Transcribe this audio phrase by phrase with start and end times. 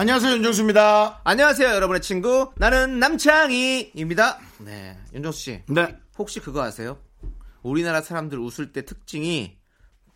[0.00, 1.20] 안녕하세요 윤정수입니다.
[1.24, 2.52] 안녕하세요, 여러분의 친구.
[2.56, 4.38] 나는 남창희입니다.
[4.60, 5.62] 네, 윤정수 씨.
[5.68, 5.94] 네.
[6.16, 6.96] 혹시 그거 아세요?
[7.62, 9.58] 우리나라 사람들 웃을 때 특징이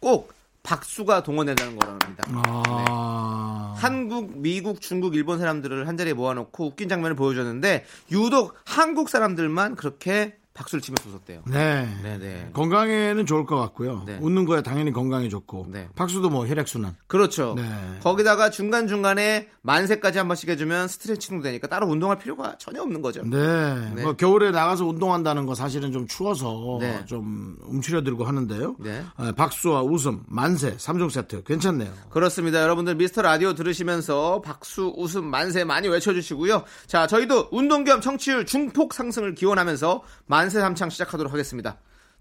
[0.00, 2.24] 꼭 박수가 동원된다는 거랍니다.
[2.28, 3.74] 아.
[3.76, 10.38] 한국, 미국, 중국, 일본 사람들을 한 자리에 모아놓고 웃긴 장면을 보여줬는데 유독 한국 사람들만 그렇게
[10.54, 11.42] 박수를 치면서 웃었대요.
[11.48, 11.88] 네.
[12.02, 12.50] 네네.
[12.52, 14.04] 건강에는 좋을 것 같고요.
[14.06, 14.18] 네.
[14.20, 15.66] 웃는 거야 당연히 건강에 좋고.
[15.68, 15.88] 네.
[15.96, 16.94] 박수도 뭐 혈액순환.
[17.08, 17.54] 그렇죠.
[17.56, 17.64] 네.
[18.04, 23.24] 거기다가 중간중간에 만세까지 한 번씩 해주면 스트레칭도 되니까 따로 운동할 필요가 전혀 없는 거죠.
[23.24, 23.90] 네.
[23.96, 24.02] 네.
[24.04, 27.04] 뭐 겨울에 나가서 운동한다는 거 사실은 좀 추워서 네.
[27.06, 28.76] 좀 움츠려들고 하는데요.
[28.78, 29.02] 네.
[29.16, 31.92] 아, 박수와 웃음, 만세, 3종 세트 괜찮네요.
[32.10, 32.62] 그렇습니다.
[32.62, 36.62] 여러분들 미스터 라디오 들으시면서 박수, 웃음, 만세 많이 외쳐주시고요.
[36.86, 41.72] 자, 저희도 운동 겸 청취율 중폭 상승을 기원하면서 만세 삼창 시작하도록 하겠습니다.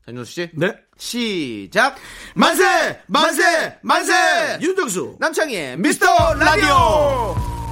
[0.05, 0.49] 자, 윤정수 씨.
[0.53, 0.73] 네.
[0.97, 1.95] 시작!
[2.35, 3.01] 만세!
[3.07, 3.77] 만세!
[3.81, 4.13] 만세!
[4.61, 7.62] 윤정수 남창희의 미스터 라디오!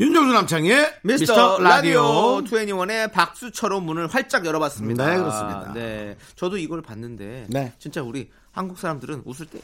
[0.00, 5.04] 윤정수 남창의 미스터, 라디오 21의 박수처럼 문을 활짝 열어봤습니다.
[5.06, 5.72] 네, 그렇습니다.
[5.74, 6.16] 네.
[6.36, 7.48] 저도 이걸 봤는데.
[7.50, 7.74] 네.
[7.78, 9.58] 진짜 우리 한국 사람들은 웃을 때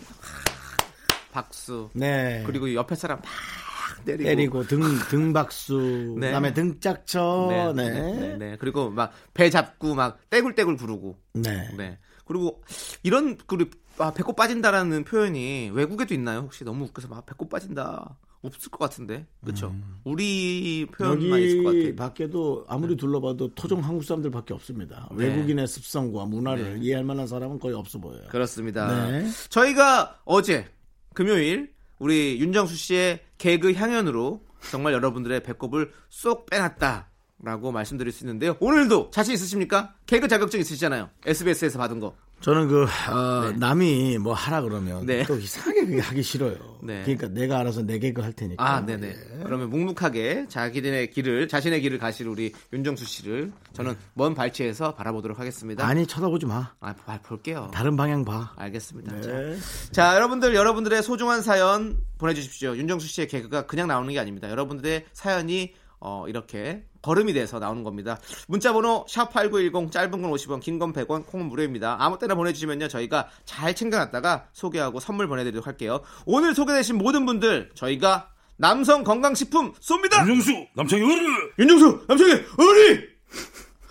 [1.33, 1.89] 박수.
[1.95, 2.43] 네.
[2.47, 4.25] 그리고 옆에 사람 막 때리고.
[4.25, 6.27] 때리고 등 등박수 네.
[6.29, 7.91] 그다음에 등짝쳐 네, 네.
[7.91, 8.57] 네, 네, 네.
[8.61, 11.17] 그리고 막 배 잡고 막 떼굴떼굴 부르고.
[11.33, 11.71] 네.
[11.79, 11.99] 네.
[12.27, 12.63] 그리고
[13.03, 16.41] 이런 그리고 아, 배꼽 빠진다라는 표현이 외국에도 있나요?
[16.41, 18.19] 혹시 너무 웃겨서 막 배꼽 빠진다.
[18.47, 19.27] 없을 것 같은데.
[19.43, 19.75] 그렇죠.
[20.05, 21.79] 우리 표현만 있을 것 음.
[21.79, 21.97] 같아요.
[21.97, 25.09] 밖에도 아무리 둘러봐도 토종 한국 사람들밖에 없습니다.
[25.13, 25.27] 네.
[25.27, 28.23] 외국인의 습성과 문화를 이해할 만한 사람은 거의 없어 보여요.
[28.29, 29.11] 그렇습니다.
[29.11, 29.27] 네.
[29.49, 30.67] 저희가 어제
[31.15, 34.41] 금요일 우리 윤정수 씨의 개그 향연으로
[34.71, 37.11] 정말 여러분들의 배꼽을 쏙 빼놨다
[37.43, 38.57] 라고 말씀드릴 수 있는데요.
[38.61, 39.95] 오늘도 자신 있으십니까?
[40.07, 41.11] 개그 자격증 있으시잖아요.
[41.27, 42.17] SBS에서 받은 거.
[42.41, 45.25] 저는 그 어, 남이 뭐 하라 그러면 네.
[45.25, 46.55] 또 이상하게 그게 하기 싫어요.
[46.83, 47.03] 네.
[47.03, 48.63] 그러니까 내가 알아서 내 개그 할 테니까.
[48.65, 49.17] 아, 네네.
[49.43, 55.85] 그러면 묵묵하게 자기네 길을, 자신의 길을 가실 우리 윤정수 씨를 저는 먼 발치에서 바라보도록 하겠습니다.
[55.85, 56.71] 아니 쳐다보지 마.
[56.81, 57.71] 아, 봐- 볼게요.
[57.75, 58.53] 다른 방향 봐.
[58.57, 59.13] 알겠습니다.
[59.17, 59.23] 네.
[59.23, 62.77] 자, 자, 여러분들, 여러분들의 소중한 사연 보내주십시오.
[62.77, 64.49] 윤정수 씨의 개그가 그냥 나오는 게 아닙니다.
[64.51, 68.19] 여러분들의 사연이 어, 이렇게 걸음이 돼서 나오는 겁니다.
[68.49, 71.97] 문자 번호 샵8910 짧은 건 50원, 긴 건 100원, 콩은 무료입니다.
[72.01, 72.89] 아무 때나 보내주시면요.
[72.89, 76.01] 저희가 잘 챙겨놨다가 소개하고 선물 보내드리도록 할게요.
[76.25, 80.27] 오늘 소개되신 모든 분들 저희가 남성 건강식품 쏩니다.
[80.27, 81.25] 윤정수 남창희 어른
[81.61, 83.01] 윤정수 남성의 어리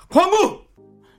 [0.10, 0.66] 광고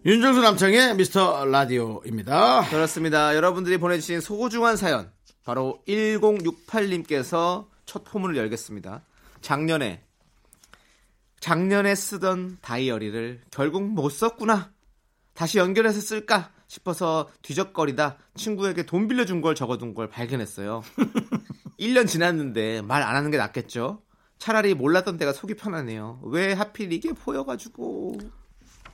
[0.04, 2.68] 윤정수 남창의 미스터 라디오입니다.
[2.68, 3.34] 그렇습니다.
[3.34, 5.10] 여러분들이 보내주신 소중한 사연
[5.44, 9.00] 바로 1068님께서 첫 포문을 열겠습니다.
[9.40, 10.02] 작년에
[11.40, 14.72] 작년에 쓰던 다이어리를 결국 못 썼구나.
[15.34, 20.82] 다시 연결해서 쓸까 싶어서 뒤적거리다 친구에게 돈 빌려준 걸 적어둔 걸 발견했어요.
[21.78, 24.02] 1년 지났는데 말 안 하는 게 낫겠죠?
[24.38, 26.20] 차라리 몰랐던 때가 속이 편하네요.
[26.24, 28.18] 왜 하필 이게 보여가지고.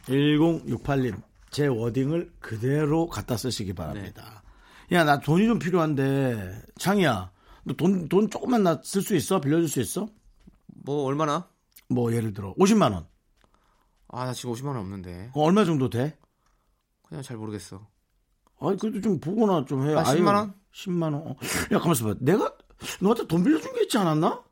[0.07, 1.21] 1068님
[1.51, 4.43] 제 워딩을 그대로 갖다 쓰시기 바랍니다.
[4.91, 4.97] 네.
[4.97, 7.31] 야 나 돈이 좀 필요한데 창이야
[7.65, 10.09] 너 돈 돈 조금만 나 쓸 수 있어 빌려줄 수 있어?
[10.67, 11.49] 뭐 얼마나?
[11.93, 13.07] 뭐 예를 들어 50만 원.
[14.09, 15.29] 아, 나 지금 50만 원 없는데.
[15.29, 16.19] 그거 얼마 정도 돼?
[17.03, 17.87] 그냥 잘 모르겠어.
[18.61, 19.95] 아니 그래도 좀 보거나 좀 해.
[19.95, 20.55] 아, 10만 원?
[20.75, 21.15] 10만 원.
[21.15, 21.37] 어.
[21.73, 22.15] 야 가만있어 봐.
[22.21, 22.53] 내가
[23.01, 24.43] 너한테 돈 빌려준 게 있지 않았나?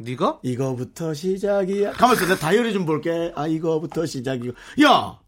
[0.00, 0.40] 네가?
[0.42, 1.92] 이거부터 시작이야.
[1.92, 2.26] 가만있어.
[2.26, 3.32] 내가 다이어리 좀 볼게.
[3.34, 4.52] 아 이거부터 시작이야.
[4.84, 5.20] 야,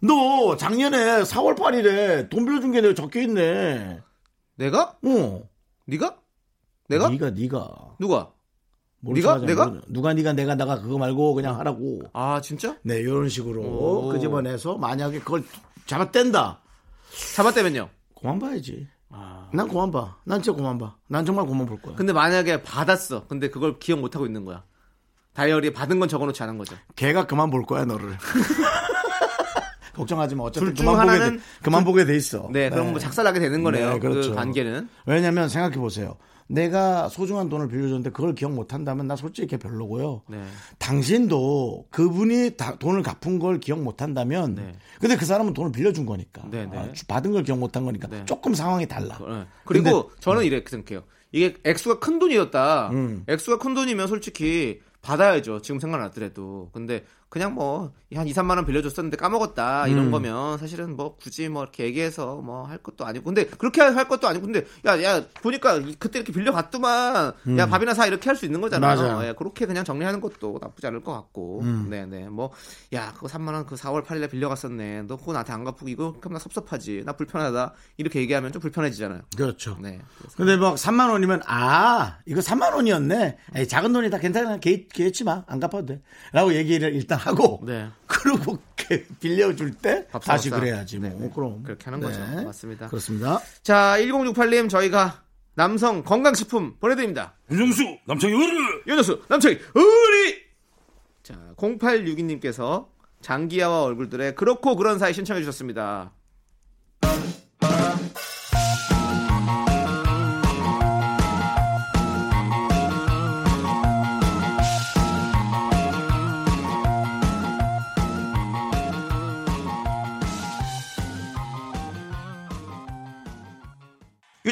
[0.00, 4.00] 너 작년에 4월 8일에 돈 빌려준 게 내가 적혀 있네.
[4.56, 4.98] 내가?
[5.04, 5.48] 어.
[5.86, 6.20] 네가?
[6.88, 7.08] 내가?
[7.08, 7.96] 네가 네가.
[7.98, 8.32] 누가?
[9.12, 9.38] 네가?
[9.38, 9.80] 내가?
[9.88, 12.02] 누가 네가 내가 나가 그거 말고 그냥 하라고.
[12.12, 12.76] 아 진짜?
[12.82, 14.08] 네, 이런 식으로 오.
[14.12, 15.44] 끄집어내서 만약에 그걸
[15.86, 16.60] 잡아 뗀다.
[17.34, 17.88] 잡았다면요?
[18.20, 18.88] 그만 봐야지.
[19.52, 20.16] 난 그만 봐.
[20.24, 20.96] 난 진짜 그만 봐.
[21.08, 21.94] 난 정말 그만 볼 거야.
[21.94, 23.26] 근데 만약에 받았어.
[23.26, 24.64] 근데 그걸 기억 못 하고 있는 거야.
[25.34, 26.76] 다이어리에 받은 건 적어놓지 않은 거죠.
[26.96, 28.16] 걔가 그만 볼 거야 너를.
[29.94, 30.44] 걱정하지 마.
[30.44, 32.48] 어차피 둘중 그만 보게 하나는 돼, 그만 보게 돼 있어.
[32.52, 33.94] 네, 그럼 뭐 작살나게 되는 거네요.
[33.94, 34.30] 네, 그렇죠.
[34.30, 34.88] 그 관계는.
[35.06, 36.16] 왜냐면 생각해 보세요.
[36.48, 40.22] 내가 소중한 돈을 빌려줬는데 그걸 기억 못 한다면 나 솔직히 걔 별로고요.
[40.28, 40.42] 네.
[40.78, 44.72] 당신도 그분이 다- 돈을 갚은 걸 기억 못 한다면 네.
[45.00, 46.78] 근데 그 사람은 돈을 빌려준 거니까 네, 네.
[46.78, 48.24] 아, 주- 받은 걸 기억 못한 거니까 네.
[48.24, 49.18] 조금 상황이 달라.
[49.18, 49.44] 네.
[49.64, 51.04] 그리고 저는 이렇게 생각해요.
[51.32, 52.90] 이게 액수가 큰 돈이었다.
[52.92, 53.24] 음.
[53.26, 55.60] 액수가 큰 돈이면 솔직히 받아야죠.
[55.62, 56.70] 지금 생각나더라도.
[56.72, 57.04] 근데
[57.36, 60.10] 그냥 뭐 한 2, 3만 원 빌려줬었는데 까먹었다 이런 음.
[60.12, 64.28] 거면 사실은 뭐 굳이 뭐 이렇게 얘기해서 뭐 할 것도 아니고 근데 그렇게 할 것도
[64.28, 68.44] 아니고 근데 야 야 보니까 이- 그때 이렇게 빌려갔더만 야 밥이나 사 이렇게 할 수
[68.46, 69.18] 있는 거잖아요.
[69.18, 69.24] 음.
[69.24, 71.88] 예, 그렇게 그냥 정리하는 것도 나쁘지 않을 것 같고 음.
[71.90, 72.50] 네네 뭐
[72.94, 75.02] 야 그거 3만 원 그 4월 8일에 빌려갔었네.
[75.08, 77.02] 너 그거 나한테 안 갚고 이거 그럼 나 섭섭하지.
[77.04, 77.74] 나 불편하다.
[77.96, 79.22] 이렇게 얘기하면 좀 불편해지잖아요.
[79.36, 79.76] 그렇죠.
[79.80, 80.00] 네.
[80.36, 83.36] 근데 막 3만 원이면 아 이거 3만 원이었네.
[83.56, 84.58] 에이, 작은 돈이 다 괜찮아.
[84.58, 85.42] 개, 개치 마.
[85.48, 86.02] 안 갚아도 돼.
[86.32, 87.88] 라고 얘기를 일단 하고 네.
[88.06, 90.60] 그러고 그 빌려줄 때 다시 밥사.
[90.60, 91.30] 그래야지 뭐 네, 네.
[91.34, 92.20] 그럼 그렇게 하는 거죠.
[92.44, 92.88] 맞습니다.
[92.88, 93.40] 그렇습니다.
[93.62, 95.22] 자, 1068님 저희가
[95.54, 97.34] 남성 건강식품 보내드립니다.
[97.50, 100.46] 윤정수 남창희 의리 윤정수 남창희 의리.
[101.22, 102.88] 자, 0862님께서
[103.22, 106.12] 장기하와 얼굴들의 그렇고 그런 사이 신청해 주셨습니다.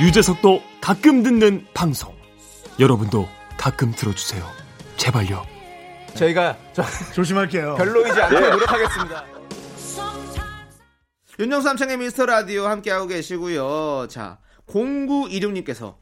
[0.00, 2.14] 유재석도 가끔 듣는 방송
[2.80, 4.44] 여러분도 가끔 들어주세요
[4.96, 5.44] 제발요
[6.14, 7.74] 저희가 저 조심할게요.
[7.74, 8.50] 별로이지 않게 예.
[8.50, 9.24] 노력하겠습니다.
[11.40, 14.06] 윤정수 남창의 미스터 라디오 함께하고 계시고요.
[14.08, 14.38] 자,
[14.68, 15.96] 0926님께서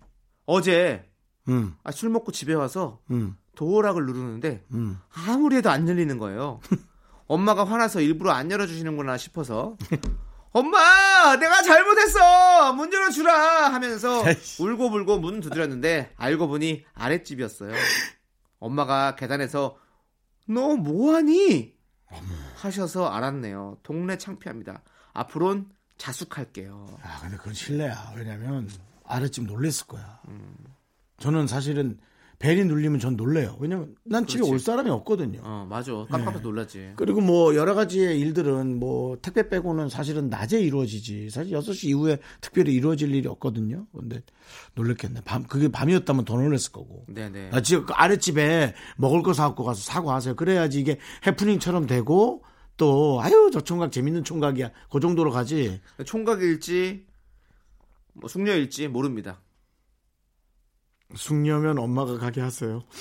[0.45, 1.11] 어제
[1.49, 4.99] 음, 아, 술 먹고 집에 와서 음, 도어락을 누르는데 음.
[5.27, 6.61] 아무리 해도 안 열리는 거예요.
[7.27, 9.79] 엄마가 화나서 일부러 안 열어주시는구나 싶어서
[10.53, 14.23] 엄마 내가 잘못했어 문 열어주라 하면서
[14.61, 17.73] 울고불고 문 두드렸는데 알고 보니 아랫집이었어요.
[18.59, 19.79] 엄마가 계단에서
[20.47, 21.75] 너 뭐하니
[22.57, 23.79] 하셔서 알았네요.
[23.83, 24.83] 동네 창피합니다.
[25.15, 26.87] 앞으론 자숙할게요.
[27.03, 28.13] 아, 근데 그건 실례야.
[28.17, 28.69] 왜냐면
[29.05, 30.21] 아랫집 놀랬을 거야.
[31.19, 31.99] 저는 사실은
[32.43, 33.57] 벨이 눌리면 전 놀래요.
[33.61, 34.53] 왜냐면 난 집에 그렇지.
[34.53, 35.41] 올 사람이 없거든요.
[35.45, 36.91] 어 맞아 깜깜해서 놀라지.
[36.97, 41.31] 그리고 뭐 여러 가지의 일들은 뭐 택배 빼고는 사실은 낮에 이루어지지.
[41.31, 43.87] 사실 6시 이후에 특별히 이루어질 일이 없거든요.
[43.97, 44.25] 근데
[44.75, 45.21] 놀랬겠네.
[45.25, 47.05] 밤 그게 밤이었다면 더 놀랬을 거고.
[47.07, 47.51] 네네.
[47.51, 50.35] 나 지금 그 아랫집에 먹을 거 사갖고 가서 사과하세요.
[50.35, 52.43] 그래야지 이게 해프닝처럼 되고
[52.77, 54.73] 또 아유 저 총각 재밌는 총각이야.
[54.91, 55.81] 그 정도로 가지.
[56.05, 57.07] 총각일지
[58.15, 59.41] 뭐 숙녀일지 모릅니다.
[61.15, 62.83] 숙녀면 엄마가 가게 하세요.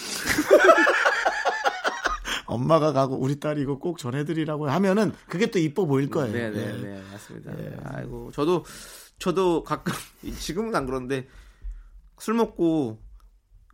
[2.48, 6.36] 엄마가 가고 우리 딸이 이거 꼭 전해드리라고 하면은 그게 또 이뻐 보일 거예요.
[6.36, 6.50] 예.
[6.50, 7.52] 네네 네 맞습니다.
[7.86, 8.66] 아이고 저도
[9.20, 9.94] 저도 가끔
[10.40, 11.28] 지금은 안 그런데
[12.20, 13.02] 술 먹고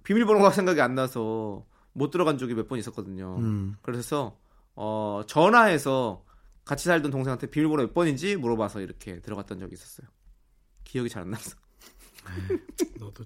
[0.03, 3.37] 비밀번호가 생각이 안 나서 못 들어간 적이 몇 번 있었거든요.
[3.39, 3.75] 음.
[3.81, 4.37] 그래서
[4.75, 6.23] 어 전화해서
[6.63, 10.07] 같이 살던 동생한테 비밀번호 몇 번인지 물어봐서 이렇게 들어갔던 적이 있었어요.
[10.83, 11.55] 기억이 잘 안 나서.
[12.99, 13.25] 너도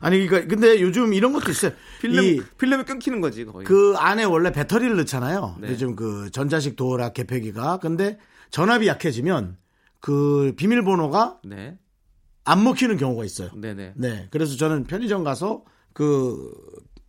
[0.00, 1.72] 아니 그러니까 근데 요즘 이런 것도 있어요.
[2.00, 3.64] 필름 이 필름이 끊기는 거지 거의.
[3.66, 5.56] 그 안에 원래 배터리를 넣잖아요.
[5.60, 5.70] 네.
[5.70, 7.78] 요즘 그 전자식 도어락 개폐기가.
[7.78, 8.18] 근데
[8.50, 9.56] 전압이 약해지면
[10.00, 11.78] 그 비밀번호가 네,
[12.44, 13.50] 안 먹히는 경우가 있어요.
[13.54, 13.94] 네네.
[13.96, 14.28] 네.
[14.30, 16.52] 그래서 저는 편의점 가서 그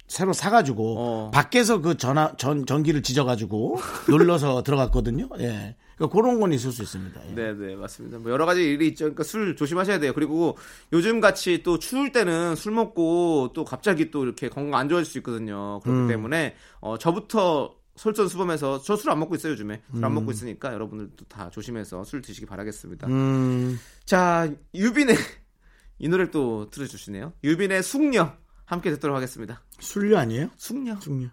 [0.10, 1.32] 새로 사가지고 어.
[1.32, 3.78] 밖에서 그 전화 전 전기를 지져가지고
[4.10, 5.30] 눌러서 들어갔거든요.
[5.40, 5.76] 예.
[5.96, 7.22] 그러니까 그런 건 있을 수 있습니다.
[7.30, 7.36] 예.
[7.36, 8.18] 네, 네, 맞습니다.
[8.18, 9.06] 뭐 여러 가지 일이 있죠.
[9.06, 10.14] 그러니까 술 조심하셔야 돼요.
[10.14, 10.58] 그리고
[10.92, 15.18] 요즘 같이 또 추울 때는 술 먹고 또 갑자기 또 이렇게 건강 안 좋아질 수
[15.20, 15.80] 있거든요.
[15.84, 21.26] 그렇기 때문에 어 저부터 솔선수범해서 저 술 안 먹고 있어요 요즘에 술안 먹고 있으니까 여러분들도
[21.26, 23.08] 다 조심해서 술 드시기 바라겠습니다.
[23.08, 25.16] 음, 자 유빈의
[26.00, 27.34] 이 노래를 또 틀어주시네요.
[27.44, 28.34] 유빈의 숙녀
[28.70, 29.64] 함께 듣도록 하겠습니다.
[29.80, 30.52] 술류 아니에요?
[30.56, 30.96] 숙녀.
[31.00, 31.28] 숙류.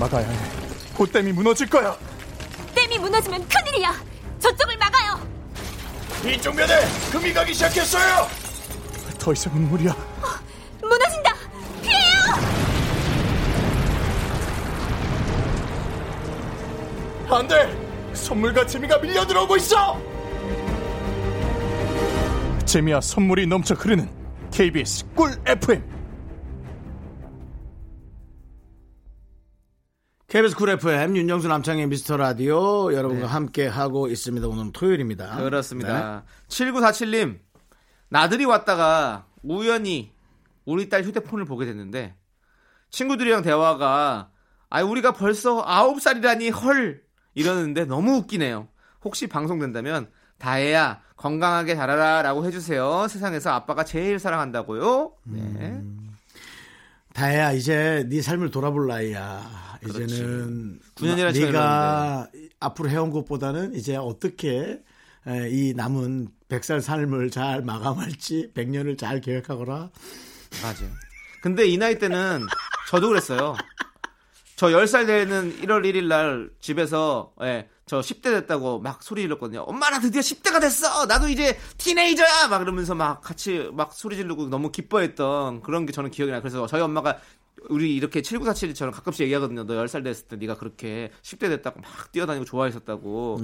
[0.00, 1.96] 막아야 해 보탬이 무너질 거야
[2.74, 3.94] 댐이 무너지면 큰일이야.
[4.40, 5.26] 저쪽을 막아요.
[6.26, 6.74] 이쪽 면에
[7.12, 8.45] 금이 가기 시작했어요.
[9.26, 9.90] 더 이상은 무리야.
[9.90, 9.96] 어,
[10.80, 11.34] 무너진다.
[11.82, 12.22] 피해요.
[17.34, 18.12] 안 돼.
[18.14, 20.00] 선물과 재미가 밀려 들어오고 있어.
[22.66, 24.08] 재미와 선물이 넘쳐 흐르는
[24.52, 25.82] KBS 꿀 FM.
[30.28, 33.32] KBS 쿨 FM 윤정수 남창희의 미스터 라디오 여러분과 네.
[33.32, 34.46] 함께 하고 있습니다.
[34.46, 35.36] 오늘 토요일입니다.
[35.36, 36.24] 그렇습니다.
[36.24, 36.46] 네.
[36.48, 37.45] 7947님
[38.08, 40.12] 나들이 왔다가 우연히
[40.64, 42.14] 우리 딸 휴대폰을 보게 됐는데,
[42.90, 44.30] 친구들이랑 대화가,
[44.68, 47.02] 아, 우리가 벌써 9살이라니, 헐!
[47.34, 48.68] 이러는데 너무 웃기네요.
[49.04, 50.08] 혹시 방송된다면,
[50.38, 53.06] 다혜야, 건강하게 자라라 라고 해주세요.
[53.08, 55.12] 세상에서 아빠가 제일 사랑한다고요.
[55.24, 55.82] 네.
[57.14, 59.78] 다혜야 이제 네 삶을 돌아볼 나이야.
[59.88, 62.28] 이제는 9년이라는 시간이 네가
[62.60, 64.82] 앞으로 해온 것보다는 이제 어떻게
[65.26, 69.90] 에, 이 남은 100살 삶을 잘 마감할지 100년을 잘 계획하거라.
[70.62, 70.90] 맞아요.
[71.42, 72.46] 근데 이 나이 때는
[72.88, 73.56] 저도 그랬어요.
[74.56, 79.60] 저 10살 되는 1월 1일 날 집에서 예, 저 10대 됐다고 막 소리 질렀거든요.
[79.60, 81.04] 엄마 나 드디어 10대가 됐어.
[81.04, 82.48] 나도 이제 티네이저야.
[82.48, 86.40] 막 이러면서 막 같이 막 소리 지르고 너무 기뻐했던 그런 게 저는 기억이 나요.
[86.40, 87.18] 그래서 저희 엄마가
[87.68, 89.64] 우리 이렇게 7947처럼 가끔씩 얘기하거든요.
[89.64, 93.40] 너 10살 됐을 때 네가 그렇게 10대 됐다고 막 뛰어다니고 좋아했었다고.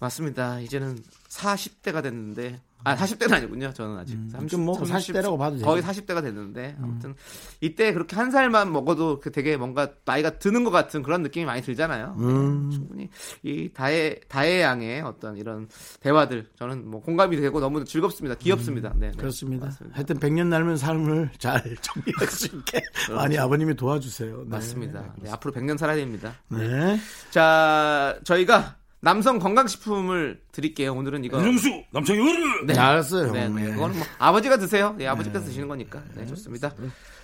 [0.00, 0.60] 맞습니다.
[0.60, 0.98] 이제는
[1.32, 3.72] 40대가 됐는데 아 40대는 아니군요.
[3.72, 5.66] 저는 아직 30, 뭐 40대라고 봐도 되죠.
[5.66, 7.14] 거의 40대가 됐는데 아무튼
[7.60, 11.62] 이때 그렇게 한 살만 먹어도 그 되게 뭔가 나이가 드는 것 같은 그런 느낌이 많이
[11.62, 12.16] 들잖아요.
[12.18, 12.68] 음.
[12.68, 13.10] 네, 충분히
[13.44, 15.68] 이 다혜 다혜 양의 어떤 이런
[16.00, 18.34] 대화들 저는 뭐 공감이 되고 너무 즐겁습니다.
[18.36, 18.92] 귀엽습니다.
[18.96, 19.12] 네, 네.
[19.14, 19.66] 음, 그렇습니다.
[19.66, 19.96] 맞습니다.
[19.96, 22.82] 하여튼 100년 남은 삶을 잘 정리할 수 있게
[23.14, 24.38] 많이 아버님이 도와주세요.
[24.38, 24.44] 네.
[24.48, 25.14] 맞습니다.
[25.22, 26.34] 네, 앞으로 100년 살아야 됩니다.
[26.48, 26.98] 네.
[27.30, 30.94] 자, 저희가 남성 건강식품을 드릴게요.
[30.94, 32.78] 오늘은 이거 윤정수 남창희 어른 네.
[32.78, 33.32] 알았어요.
[33.32, 33.62] 네, 네.
[33.64, 33.72] 네.
[33.72, 34.94] 그거는 뭐 아버지가 드세요.
[34.96, 36.04] 네, 아버지께서 드시는 거니까.
[36.14, 36.72] 네, 좋습니다.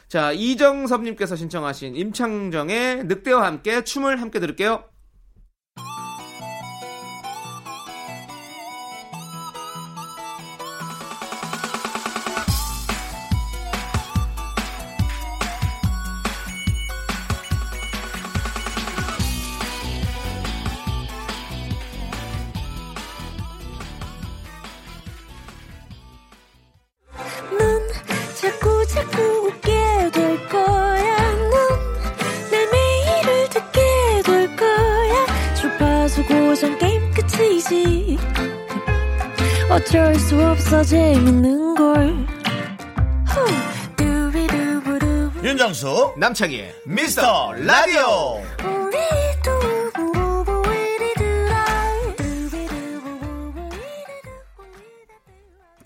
[0.08, 4.82] 자, 이정섭님께서 신청하신 임창정의 늑대와 함께 춤을 함께 들을게요.
[39.88, 42.26] 어쩔 수 없어 재밌는 걸.
[45.42, 48.42] 윤정수, 남창희의 미스터 라디오.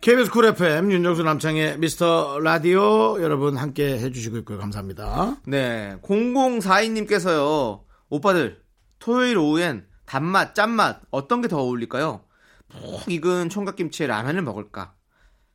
[0.01, 4.59] KBS 쿨 FM 윤정수 남창희의 미스터 라디오 여러분 함께 해주시고 있고요.
[4.59, 5.37] 감사합니다.
[5.47, 7.83] 네, 0042님께서요.
[8.11, 8.61] 오빠들,
[8.99, 12.25] 토요일 오후엔 단맛, 짠맛 어떤 게 더 어울릴까요?
[12.73, 14.95] 푹 익은 총각김치에 라면을 먹을까?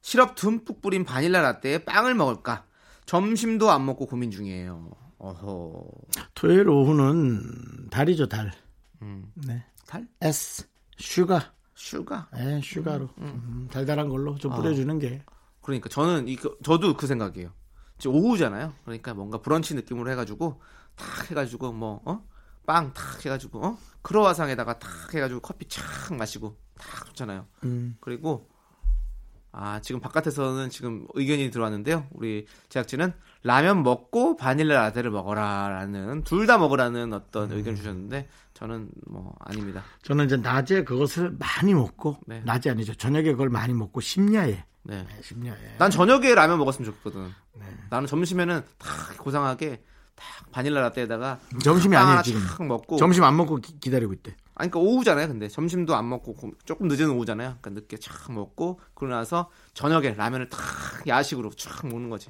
[0.02, 2.66] 시럽 듬뿍 뿌린 바닐라 라떼에 빵을 먹을까?
[3.06, 4.92] 점심도 안 먹고 고민 중이에요.
[5.18, 5.86] 어허.
[6.36, 8.52] 토요일 오후는 달이죠 달.
[9.02, 9.32] 음.
[9.36, 9.66] 네.
[9.88, 10.08] 달?
[10.22, 10.66] S
[10.98, 11.54] 슈가.
[11.76, 12.28] 슈가?
[12.34, 15.24] 네, 슈가로 음, 달달한 걸로 좀 뿌려주는 게
[15.62, 17.52] 그러니까 저는 이 저도 그 생각이에요.
[18.00, 18.74] 지금 오후잖아요.
[18.84, 20.60] 그러니까 뭔가 브런치 느낌으로 해가지고
[20.96, 22.26] 탁 해가지고 뭐 어?
[22.66, 23.78] 빵 탁 해가지고 어?
[24.02, 27.46] 크로와상에다가 탁 해가지고 커피 착 마시고 탁 좋잖아요.
[27.64, 27.98] 음.
[28.00, 28.50] 그리고
[29.52, 32.06] 아 지금 바깥에서는 지금 의견이 들어왔는데요.
[32.12, 33.12] 우리 제작진은
[33.44, 39.84] 라면 먹고 바닐라 라떼를 먹어라라는 둘 다 먹으라는 어떤 의견 을 주셨는데 저는 뭐 아닙니다.
[40.04, 42.42] 저는 이제 낮에 그것을 많이 먹고 네.
[42.46, 45.04] 낮이 아니죠 저녁에 그걸 많이 먹고 심야에 네.
[45.04, 47.32] 네, 심야에 난 저녁에 라면 먹었으면 좋겠거든.
[47.56, 47.66] 네.
[47.90, 49.82] 나는 점심에는 탁 고상하게
[50.18, 54.36] 탁 바닐라 라떼에다가 점심이 빵 아니에요 지금 탁 먹고 점심 안 먹고 기, 기다리고 있대
[54.56, 55.28] 아니 그러니까 오후잖아요.
[55.28, 57.58] 근데 점심도 안 먹고 고- 조금 늦은 오후잖아요.
[57.62, 60.60] 그러니까 늦게 착 먹고 그러고 나서 저녁에 라면을 탁
[61.08, 62.30] 야식으로 쫙 먹는 거지.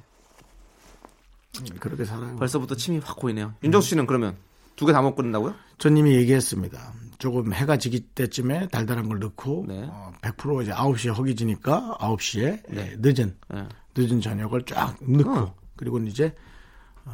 [1.80, 3.54] 그렇게 살아요 벌써부터 침이 확 고이네요.
[3.64, 4.36] 윤정수 씨는 그러면
[4.76, 5.54] 두 개 다 먹고 끝나고요?
[5.78, 9.88] 전 이미 얘기했습니다 조금 해가 지기 때쯤에 달달한 걸 넣고 네.
[9.90, 12.92] 어, 100% 이제 9시에 허기 지니까 9시에 네.
[12.92, 13.68] 예, 늦은 네.
[13.96, 15.54] 늦은 저녁을 쫙 넣고 어.
[15.76, 16.32] 그리고 이제
[17.04, 17.12] 어,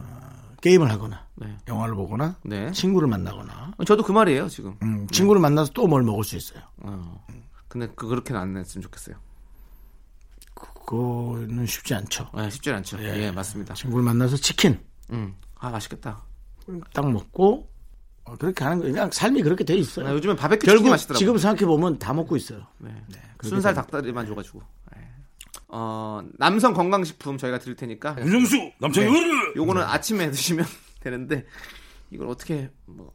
[0.64, 1.59] 게임을 하거나 네.
[1.68, 2.71] 영화를 보거나 네.
[2.73, 4.75] 친구를 만나거나 저도 그 말이에요 지금.
[4.83, 6.62] 음, 친구를 만나서 또 뭘 먹을 수 있어요.
[6.78, 7.23] 어.
[7.68, 9.16] 근데 그 그렇게는 안 했으면 좋겠어요.
[10.54, 12.30] 그거는 쉽지 않죠.
[12.35, 13.02] 네, 쉽지 않죠.
[13.02, 13.75] 예, 맞습니다.
[13.75, 14.78] 친구를 만나서 치킨
[15.12, 16.23] 음, 아 맛있겠다.
[16.94, 17.68] 딱 먹고
[18.25, 20.06] 어, 그렇게 하는 거 그냥 삶이 그렇게 돼 있어요.
[20.06, 21.18] 나 요즘엔 바베큐 결국 맛있더라고.
[21.18, 22.66] 지금 생각해 보면 다 먹고 있어요.
[22.78, 22.90] 네.
[23.37, 23.75] 그렇게 순살.
[23.75, 24.62] 닭다리만 줘가지고.
[25.75, 25.81] 네.
[25.81, 28.16] 어, 남성 건강식품 저희가 드릴 테니까.
[28.21, 30.64] 윤정수 남창희 어른 요거는 아침에 드시면
[31.00, 31.45] 되는데
[32.11, 33.12] 이걸 어떻게 뭐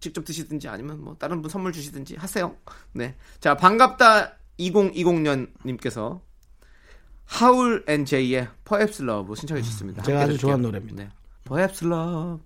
[0.00, 2.56] 직접 드시든지 아니면 뭐 다른 분 선물 주시든지 하세요.
[2.92, 3.14] 네.
[3.40, 6.22] 자, 반갑다 2020년 님께서
[7.26, 10.02] 하울 앤 제이의 Perhaps Love 신청해 주셨습니다.
[10.02, 10.38] 제가 아주.
[10.38, 11.02] 좋아하는 노래입니다.
[11.02, 11.10] 네.
[11.44, 12.42] Perhaps Love.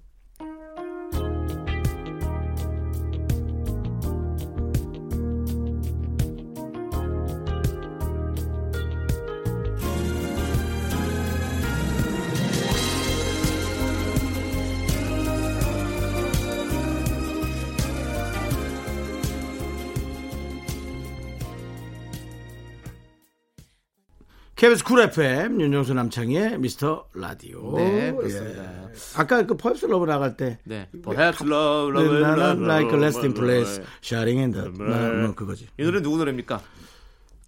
[24.63, 27.77] KBS 쿨 FM 윤정수 남창희의 미스터 라디오.
[27.77, 28.63] 네, 그렇습니다.
[28.63, 28.93] 예.
[29.17, 30.89] 아까 그 Perhaps Love 나갈 때 네.
[31.03, 32.01] Perhaps Love.
[32.01, 33.85] love, like a love, place, love.
[34.05, 35.67] sharing in the 뭐 그거지.
[35.81, 36.63] 이 노래 누구 노래입니까?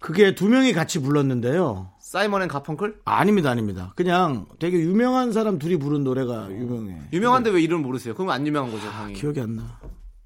[0.01, 1.93] 그게 두 명이 같이 불렀는데요.
[2.01, 2.99] 사이먼 앤 가펑클?
[3.05, 3.93] 아닙니다, 아닙니다.
[3.95, 6.99] 그냥 되게 유명한 사람 둘이 부른 노래가 유명해.
[7.13, 8.13] 유명한데 왜 이름 모르세요?
[8.13, 9.13] 그럼 안 유명한 거죠, 당연히.
[9.13, 9.79] 기억이 안 나.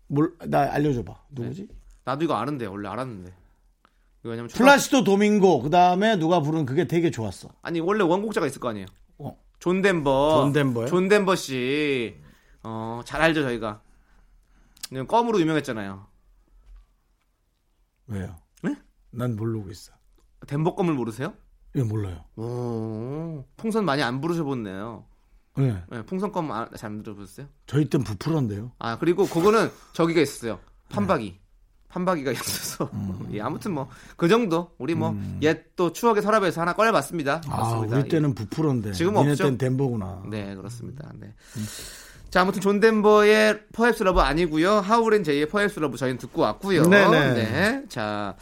[0.07, 1.13] 뭘, 나 알려줘봐.
[1.33, 1.67] 누구지?
[2.03, 3.31] 나도 이거 아는데 원래 알았는데.
[4.23, 5.61] 왜냐면 초등- 플라시도 도밍고.
[5.61, 7.49] 그 다음에 누가 부른 그게 되게 좋았어.
[7.61, 8.85] 아니 원래 원곡자가 있을 거 아니에요.
[9.19, 9.37] 어.
[9.59, 10.41] 존 덴버.
[10.43, 10.85] 존 덴버요?
[10.87, 12.17] 존 덴버 씨.
[12.63, 13.81] 어, 잘 알죠, 저희가.
[14.89, 16.07] 그냥 껌으로 유명했잖아요.
[18.07, 18.35] 왜요?
[18.63, 18.75] 네?
[19.11, 19.93] 난 모르고 있어.
[20.47, 21.33] 덴버 껌을 모르세요?
[21.75, 22.23] 이거 몰라요.
[22.35, 25.05] 오, 풍선 많이 안 부르셔보네요.
[25.57, 25.83] 네.
[25.89, 27.47] 네, 풍선껌 잘 들어보셨어요?
[27.67, 28.71] 저희 땐 부풀었는데요.
[28.79, 30.59] 아, 그리고 그거는 저기가 있었어요.
[30.89, 31.37] 판박이.
[31.89, 32.89] 판박이가 있어서.
[32.93, 33.29] 음.
[33.33, 34.71] 예, 아무튼 뭐, 그 정도.
[34.77, 37.41] 우리 뭐, 옛또 추억의 서랍에서 하나 꺼내봤습니다.
[37.47, 37.97] 아, 맞습니다.
[37.97, 38.93] 우리 때는 부풀었는데.
[38.93, 39.43] 지금은 니네 없죠?
[39.45, 40.23] 땐 덴버구나.
[40.29, 41.11] 네, 그렇습니다.
[41.19, 41.33] 네.
[42.29, 44.79] 자, 아무튼 존 덴버의 Perhaps Love 아니고요.
[44.79, 46.83] 하울 앤 제이의 Perhaps Love 저희는 듣고 왔고요.
[46.83, 47.33] 네네.
[47.33, 47.83] 네.
[47.89, 48.35] 자,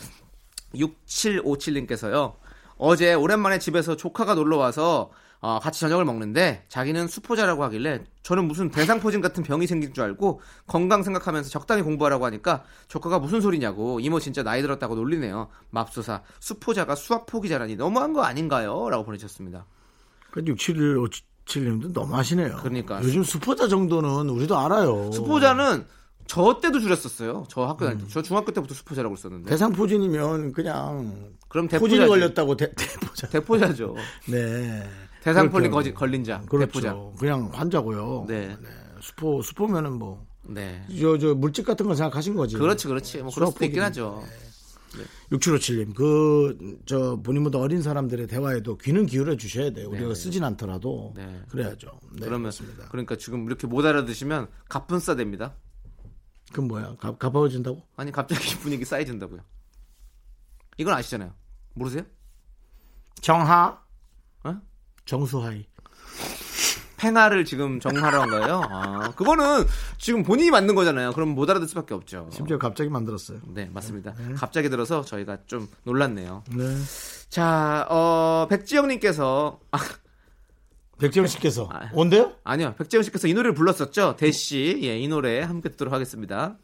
[0.75, 2.35] 6757님께서요.
[2.77, 8.69] 어제 오랜만에 집에서 조카가 놀러 와서 어, 같이 저녁을 먹는데 자기는 수포자라고 하길래 저는 무슨
[8.71, 14.19] 대상포진 같은 병이 생긴 줄 알고 건강 생각하면서 적당히 공부하라고 하니까 조카가 무슨 소리냐고 이모
[14.19, 15.49] 진짜 나이 들었다고 놀리네요.
[15.69, 18.89] 맙소사 수포자가 수학 포기자라니 너무한 거 아닌가요?
[18.89, 19.65] 라고 보내주셨습니다.
[20.31, 22.57] 그 6757님도 너무하시네요.
[22.57, 23.01] 그러니까.
[23.03, 25.11] 요즘 수포자 정도는 우리도 알아요.
[25.11, 25.85] 수포자는
[26.25, 27.45] 저 때도 줄였었어요.
[27.47, 28.05] 저 학교 다닐 때.
[28.09, 29.49] 저 중학교 때부터 수포자라고 썼는데.
[29.49, 32.07] 대상포진이면 그냥 그럼 포진이 대포자지.
[32.07, 33.27] 걸렸다고 대, 대포자.
[33.29, 33.95] 대포자죠.
[34.27, 34.83] 네.
[35.27, 35.89] 대상포진 그렇죠.
[35.89, 36.41] 거지 걸린 자.
[36.47, 36.67] 그렇죠.
[36.67, 36.95] 대포자.
[37.19, 38.25] 그냥 환자고요.
[38.29, 38.55] 네.
[39.01, 40.25] 수포 수포면은 뭐.
[40.43, 40.85] 네.
[40.99, 42.55] 저, 저, 물집 같은 거 생각하신 거지.
[42.57, 43.21] 그렇지, 그렇지.
[43.21, 43.83] 뭐 그럴 수도 있긴.
[43.83, 44.23] 하죠.
[45.33, 49.89] 6757님, 그, 저, 본인보다 어린 사람들의 대화에도 귀는 기울여 주셔야 돼요.
[49.89, 50.15] 우리가 네.
[50.15, 51.13] 쓰진 않더라도.
[51.17, 51.41] 네.
[51.49, 51.99] 그래야죠.
[52.13, 52.87] 네, 그러면 그렇습니다.
[52.87, 55.55] 그러니까 지금 이렇게 못 알아들으시면 갑분싸 됩니다.
[56.51, 56.95] 그건 뭐야?
[56.95, 57.83] 가, 갚아준다고?
[57.97, 59.41] 아니 갑자기 분위기 쌓여진다고요.
[60.77, 61.33] 이건 아시잖아요.
[61.73, 62.03] 모르세요?
[63.21, 63.85] 정하?
[65.07, 65.17] 어?
[65.17, 65.65] 정수하이.
[66.97, 68.61] 팽아를 지금 정하러 한 거예요.
[68.69, 69.65] 아, 그거는
[69.99, 71.13] 지금 본인이 만든 거잖아요.
[71.13, 72.27] 그럼 못 알아들 수밖에 없죠.
[72.33, 73.39] 심지어 갑자기 만들었어요.
[73.53, 74.15] 네, 맞습니다.
[74.35, 76.43] 갑자기 들어서 저희가 좀 놀랐네요.
[76.55, 76.75] 네.
[77.29, 79.77] 자, 어, 백지영님께서, 아,
[80.97, 81.69] 백지영 씨께서.
[81.71, 81.91] 아.
[81.93, 82.33] 온대요?
[82.43, 84.15] 아니요, 백지영 씨께서 이 노래를 불렀었죠.
[84.17, 84.79] 대시.
[84.81, 86.57] 예, 이 노래 함께 듣도록 하겠습니다.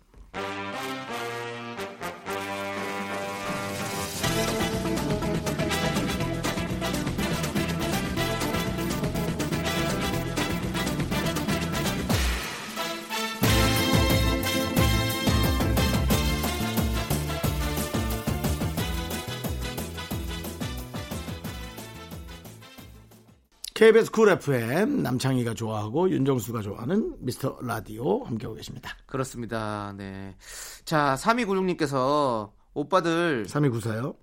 [23.84, 28.96] KBS 쿨 FM 남창희가 좋아하고 윤정수가 좋아하는 미스터 라디오 함께하고 계십니다.
[29.06, 29.94] 그렇습니다.
[29.98, 30.38] 네.
[30.86, 34.16] 자, 3296님께서 오빠들 3294요.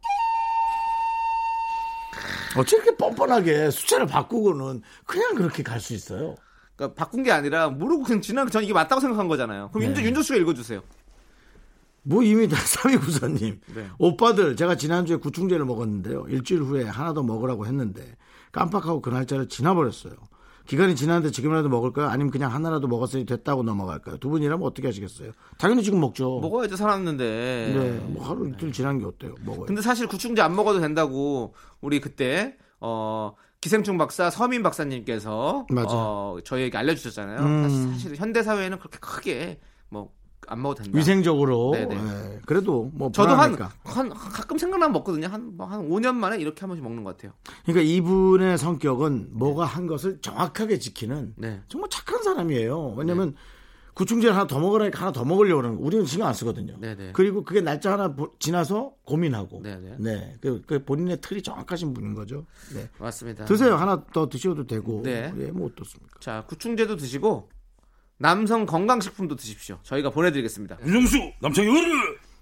[2.56, 6.36] 어찌 이렇게 뻔뻔하게 숫자를 바꾸고는 그냥 그렇게 갈 수 있어요?
[6.74, 9.68] 그러니까 바꾼 게 아니라 모르고 그냥 지난 전 이게 맞다고 생각한 거잖아요.
[9.74, 10.80] 그럼 윤조, 윤조 씨가 읽어주세요.
[12.02, 13.60] 뭐 이미 다 3294님.
[13.74, 13.86] 네.
[13.98, 16.24] 오빠들 제가 지난주에 구충제를 먹었는데요.
[16.30, 18.16] 일주일 후에 하나 더 먹으라고 했는데
[18.52, 20.14] 깜빡하고 그 날짜를 지나버렸어요.
[20.66, 22.08] 기간이 지났는데 지금이라도 먹을까요?
[22.08, 24.18] 아니면 그냥 하나라도 먹었으니 됐다고 넘어갈까요?
[24.18, 25.32] 두 분이라면 어떻게 하시겠어요?
[25.58, 26.38] 당연히 지금 먹죠.
[26.40, 27.24] 먹어야지 살았는데.
[27.74, 29.34] 네, 뭐 하루 이틀 지난 게 어때요?
[29.44, 29.66] 먹어요.
[29.66, 35.88] 근데 사실 구충제 안 먹어도 된다고 우리 그때 어 기생충 박사 서민 박사님께서 맞아요.
[35.88, 37.40] 어, 저희에게 알려주셨잖아요.
[37.40, 37.62] 음.
[37.62, 40.12] 사실, 사실 현대 사회에는 그렇게 크게 뭐
[40.48, 40.98] 안 먹어도 된다.
[40.98, 41.94] 위생적으로 네네.
[41.96, 43.54] 예, 그래도 뭐 저도 한.
[43.84, 45.28] 한 가끔 생각나면 먹거든요.
[45.28, 47.32] 한, 뭐한 5년 만에 이렇게 한 번씩 먹는 것 같아요.
[47.64, 51.60] 그러니까 이분의 성격은 뭐가 한 것을 정확하게 지키는 네.
[51.68, 52.94] 정말 착한 사람이에요.
[52.96, 53.34] 왜냐면
[53.94, 56.78] 구충제를 하나 더 먹으라니까 하나 더 먹으려고 그러는 거 우리는 신경 안 쓰거든요.
[56.80, 57.10] 네네.
[57.12, 59.60] 그리고 그게 날짜 하나 보- 지나서 고민하고.
[59.62, 59.96] 네네.
[59.98, 60.36] 네.
[60.40, 62.46] 그, 그 본인의 틀이 정확하신 분인 거죠.
[62.74, 62.88] 네.
[62.98, 63.44] 맞습니다.
[63.44, 63.74] 드세요.
[63.76, 65.02] 하나 더 드셔도 되고.
[65.02, 65.32] 네.
[65.38, 66.18] 예, 뭐 어떻습니까?
[66.20, 67.50] 자, 구충제도 드시고
[68.24, 69.78] 남성 건강식품도 드십시오.
[69.82, 70.76] 저희가 보내드리겠습니다.
[70.84, 71.70] 윤정수 남창희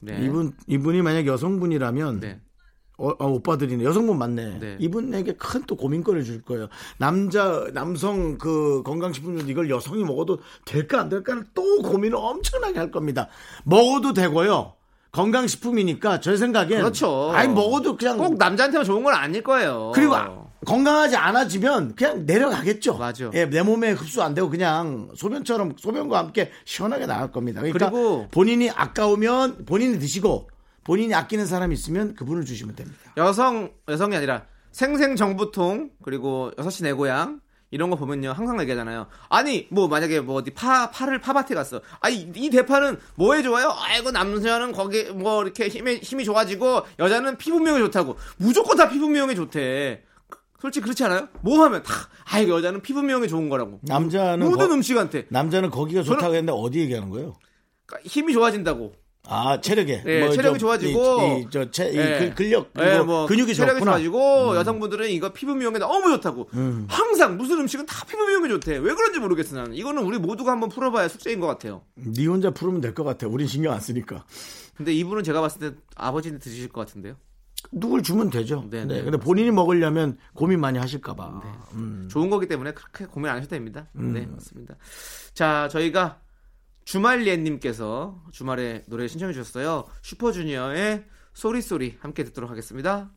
[0.01, 0.19] 네.
[0.25, 2.41] 이분 이분이 만약 여성분이라면 네.
[2.97, 4.59] 어, 어, 오빠들이네 여성분 맞네.
[4.59, 4.77] 네.
[4.81, 6.69] 이분에게 큰 또 고민거리를 줄 거예요.
[6.99, 12.91] 남자 남성 그 건강식품 중 이걸 여성이 먹어도 될까 안 될까를 또 고민을 엄청나게 할
[12.91, 13.29] 겁니다.
[13.65, 14.73] 먹어도 되고요.
[15.13, 17.31] 건강식품이니까 제 생각엔 그렇죠.
[17.33, 19.93] 아니 먹어도 그냥 꼭 남자한테만 좋은 건 아닐 거예요.
[19.95, 22.97] 그리고 아- 건강하지 않아지면 그냥 내려가겠죠.
[22.99, 23.31] 맞아.
[23.35, 27.61] 예, 내 몸에 흡수 안 되고 그냥 소변처럼 소변과 함께 시원하게 나갈 겁니다.
[27.61, 30.49] 그러니까 그리고- 본인이 아까우면 본인이 드시고
[30.85, 32.99] 본인이 아끼는 사람이 있으면 그분을 주시면 됩니다.
[33.17, 37.41] 여성 여성이 아니라 생생 정보통 그리고 6시 내 고향
[37.71, 39.07] 이런 거 보면요 항상 얘기하잖아요.
[39.29, 41.83] 아니 뭐 만약에 뭐 어디 파 파를 파밭에 갔어.
[42.01, 43.75] 아니 이 대파는 뭐에 좋아요?
[43.79, 49.09] 아이고 남자는 거기 뭐 이렇게 힘이 힘이 좋아지고 여자는 피부 미용에 좋다고 무조건 다 피부
[49.09, 50.03] 미용에 좋대.
[50.61, 51.29] 솔직히 그렇지 않아요?
[51.43, 51.93] 뭐 하면 다
[52.25, 53.79] 아이고 여자는 피부 미용에 좋은 거라고.
[53.83, 57.35] 남자는 모든 거- 음식한테 남자는 거기가 좋다고 했는데 어디 얘기하는 거예요?
[57.87, 58.93] 그러니까 힘이 좋아진다고.
[59.31, 62.19] 아 체력에 예, 뭐 체력이 저- 좋아지고 이, 이, 저 체, 이 예.
[62.19, 63.91] 근- 근력 예, 그리고 뭐 근육이 체력이 좋구나.
[63.93, 63.95] 음.
[63.97, 66.49] 좋아지고 여성분들은 이거 피부 미용에 너무 좋다고
[66.89, 70.71] 항상 무슨 음식은 다 피부 미용에 좋대 왜 그런지 모르겠어 나는 이거는 우리 모두가 한번
[70.71, 73.27] 풀어봐야 숙제인 것 같아요 네 혼자 풀으면 될 것 같아.
[73.27, 74.25] 우린 신경 안 쓰니까.
[74.77, 77.17] 근데 이분은 제가 봤을 때 아버지한테 드실 것 같은데요
[77.73, 78.67] 누굴 주면 되죠.
[78.71, 81.43] 네, 네, 네, 근데 본인이 먹으려면 고민 많이 하실까봐.
[82.09, 83.89] 좋은 거기 때문에 그렇게 고민 안 하셔도 됩니다.
[83.97, 84.13] 음.
[84.13, 84.77] 네 맞습니다.
[85.35, 86.21] 자 저희가
[86.85, 89.85] 주말리엔님께서 주말에 노래 신청해 주셨어요.
[90.03, 93.11] 슈퍼주니어의 쏘리쏘리 함께 듣도록 하겠습니다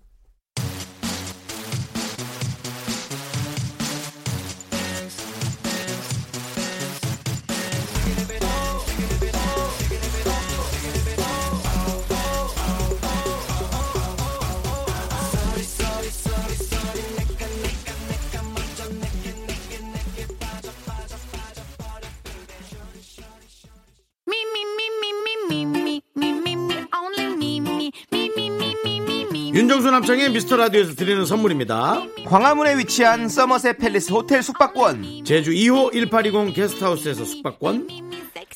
[29.91, 32.01] 윤정수 남창희의 미스터 라디오에서 드리는 선물입니다.
[32.25, 35.25] 광화문에 위치한 서머셋 팰리스 호텔 숙박권.
[35.25, 37.87] 제주 이호 1820 게스트하우스에서 숙박권,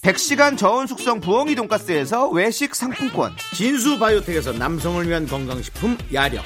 [0.01, 3.33] 100시간 저온 숙성 부엉이 돈가스에서 외식 상품권.
[3.53, 6.45] 진수 바이오텍에서 남성을 위한 건강식품 야력,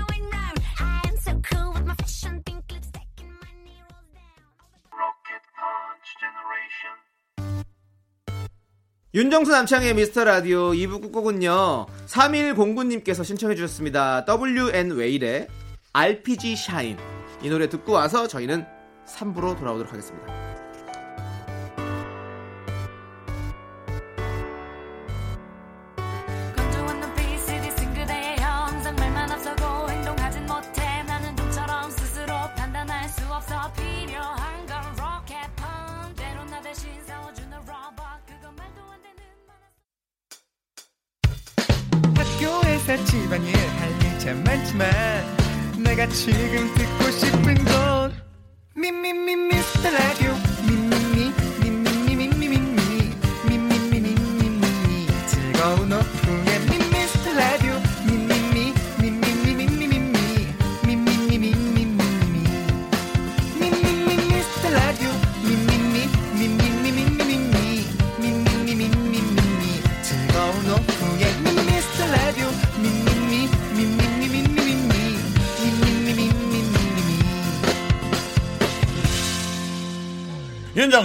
[9.13, 14.25] 윤정수 남창희의 미스터 라디오 2부 끝곡은요 3109님께서 신청해 주셨습니다.
[14.25, 15.47] WN 웨일의
[15.91, 16.95] RPG 샤인
[17.43, 18.65] 이 노래 듣고 와서 저희는
[19.05, 20.50] 3부로 돌아오도록 하겠습니다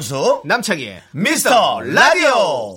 [0.07, 2.77] 윤정수 남창희의 미스터 라디오.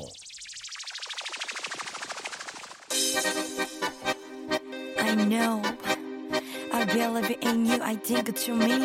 [4.97, 5.61] I know
[6.73, 8.78] I believe in you I think to me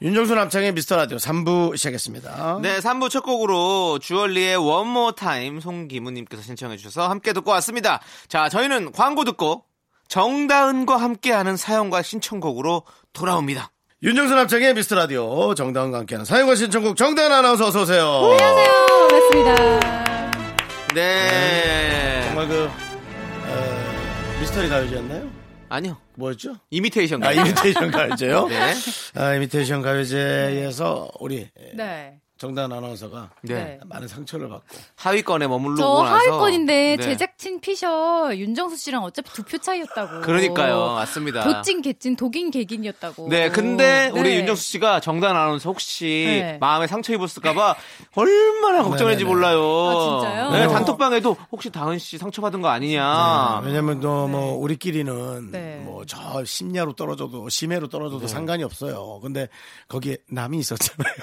[0.00, 2.60] 윤정수 남창의 미스터 라디오 3부 시작했습니다.
[2.62, 8.92] 네 3부 첫 곡으로 주얼리의 More Time 송기무님께서 신청해 주셔서 함께 듣고 왔습니다 자 저희는
[8.92, 9.64] 광고 듣고
[10.06, 13.72] 정다은과 함께하는 사연과 신청곡으로 돌아옵니다
[14.04, 18.36] 윤정수 남창의 미스터 라디오 정다은과 함께하는 사연과 신청곡 정다은 아나운서 어서 오세요.
[20.94, 22.70] 네 정말 그
[23.48, 25.37] 어, 미스터리 가요제였나요?
[25.68, 25.96] 아니요.
[26.14, 26.56] 뭐였죠?
[26.70, 27.40] 이미테이션 아, 가요.
[27.40, 28.46] 이미테이션 가요제요?
[28.48, 28.74] 네.
[29.14, 32.20] 아, 이미테이션 가요제에서 우리 네.
[32.38, 33.80] 정단 아나운서가 네.
[33.86, 34.64] 많은 상처를 받고
[34.96, 37.02] 하위권에 머물르고 저 나서 하위권인데 네.
[37.02, 40.20] 제작진 피셔 윤정수 씨랑 어차피 두 표 차이였다고.
[40.20, 40.94] 그러니까요.
[40.94, 41.42] 맞습니다.
[41.42, 43.28] 도찐 개찐 독인 개긴이었다고.
[43.28, 44.36] 네, 근데 우리 네.
[44.40, 46.58] 윤정수 씨가 정단 아나운서 혹시 네.
[46.60, 47.74] 마음에 상처 입었을까봐
[48.14, 49.24] 얼마나 걱정했는지 네네네.
[49.24, 49.60] 몰라요.
[49.60, 50.50] 아, 진짜요?
[50.50, 50.72] 네, 네.
[50.72, 53.60] 단톡방에도 혹시 다은 씨 상처 받은 거 아니냐.
[53.64, 55.76] 왜냐면 또 뭐 우리끼리는 네.
[55.84, 58.28] 뭐저 심야로 떨어져도 심해로 떨어져도 네.
[58.28, 59.20] 상관이 없어요.
[59.22, 59.48] 근데
[59.88, 61.14] 거기에 남이 있었잖아요.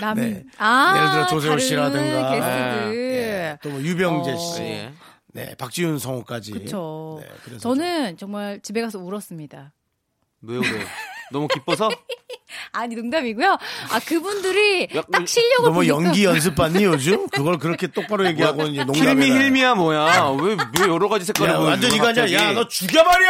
[0.00, 0.44] 남, 네.
[0.58, 2.94] 아, 예를 들어 조세호 씨라든가 게스트들.
[2.96, 4.36] 예, 또뭐 유병재 어.
[4.36, 4.92] 씨, 예.
[5.32, 6.52] 네 박지훈 성우까지.
[6.52, 7.18] 그쵸.
[7.20, 9.72] 네, 그래서 저는 정말 집에 가서 울었습니다.
[10.42, 10.84] 왜요, 왜요?
[11.32, 11.88] 너무 기뻐서?
[12.72, 13.52] 아니 농담이고요.
[13.90, 17.28] 아 그분들이 야, 딱 실력을 보니까 연기 연습받니 요즘?
[17.28, 20.30] 그걸 그렇게 똑바로 얘기하고 이제 농담이 힐미 힐미야 뭐야?
[20.40, 21.70] 왜, 왜 여러 가지 색깔을 야, 보여줘?
[21.70, 22.22] 완전 이거 아니야.
[22.22, 22.34] 갑자기?
[22.34, 23.26] 야, 너 죽여버려!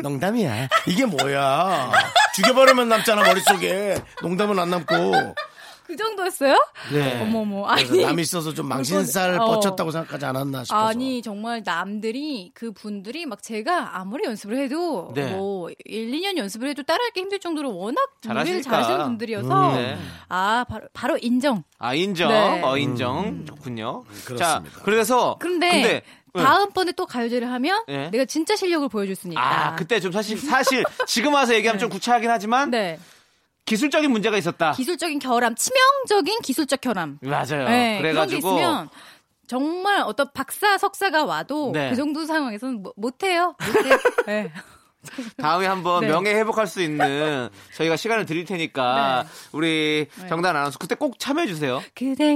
[0.02, 0.68] 농담이야.
[0.86, 1.90] 이게 뭐야.
[2.34, 3.96] 죽여버리면 남잖아, 머릿 속에.
[4.22, 5.34] 농담은 안 남고.
[5.88, 6.54] 그 정도였어요?
[6.92, 7.22] 네.
[7.22, 7.64] 어머머.
[7.64, 9.46] 아니 남이 있어서 좀 망신살 어.
[9.46, 10.86] 뻗쳤다고 생각하지 않았나 싶어서.
[10.86, 15.32] 아니 정말 남들이 그 분들이 막 제가 아무리 연습을 해도 네.
[15.32, 18.60] 뭐 1, 2년 연습을 해도 따라하기 힘들 정도로 워낙 노래를.
[18.60, 19.98] 잘하시는 분들이어서 음, 네.
[20.28, 21.64] 아 바로 바로 인정.
[21.78, 22.28] 아, 인정.
[22.28, 22.60] 네.
[22.62, 23.46] 어, 인정.
[23.46, 24.04] 좋군요.
[24.36, 24.64] 자, 음.
[24.64, 24.80] 그렇습니다.
[24.84, 25.36] 그래서.
[25.40, 26.02] 근데, 근데,
[26.36, 26.42] 응.
[26.42, 28.10] 다음번에 또 가요제를 하면 네.
[28.10, 29.40] 내가 진짜 실력을 보여줄 수 있다.
[29.40, 32.98] 아, 그때 좀 사실, 사실, 지금 와서 얘기하면 좀 구차하긴 하지만, 네.
[33.68, 34.72] 기술적인 문제가 있었다.
[34.72, 37.18] 기술적인 결함, 치명적인 기술적 결함.
[37.22, 37.68] 맞아요.
[37.68, 38.36] 네, 그런 게 그래가지고.
[38.48, 38.88] 있으면
[39.46, 41.90] 정말 어떤 박사 석사가 와도 네.
[41.90, 43.54] 그 정도 상황에서는 뭐- 못해요.
[43.66, 43.96] 못해.
[44.26, 44.52] 네.
[45.38, 46.08] 다음에 한번 네.
[46.08, 49.30] 명예 회복할 수 있는 저희가 시간을 드릴 테니까 네.
[49.52, 51.80] 우리 정단 아나운서 그때 꼭 참여해 주세요.
[51.94, 52.34] 그대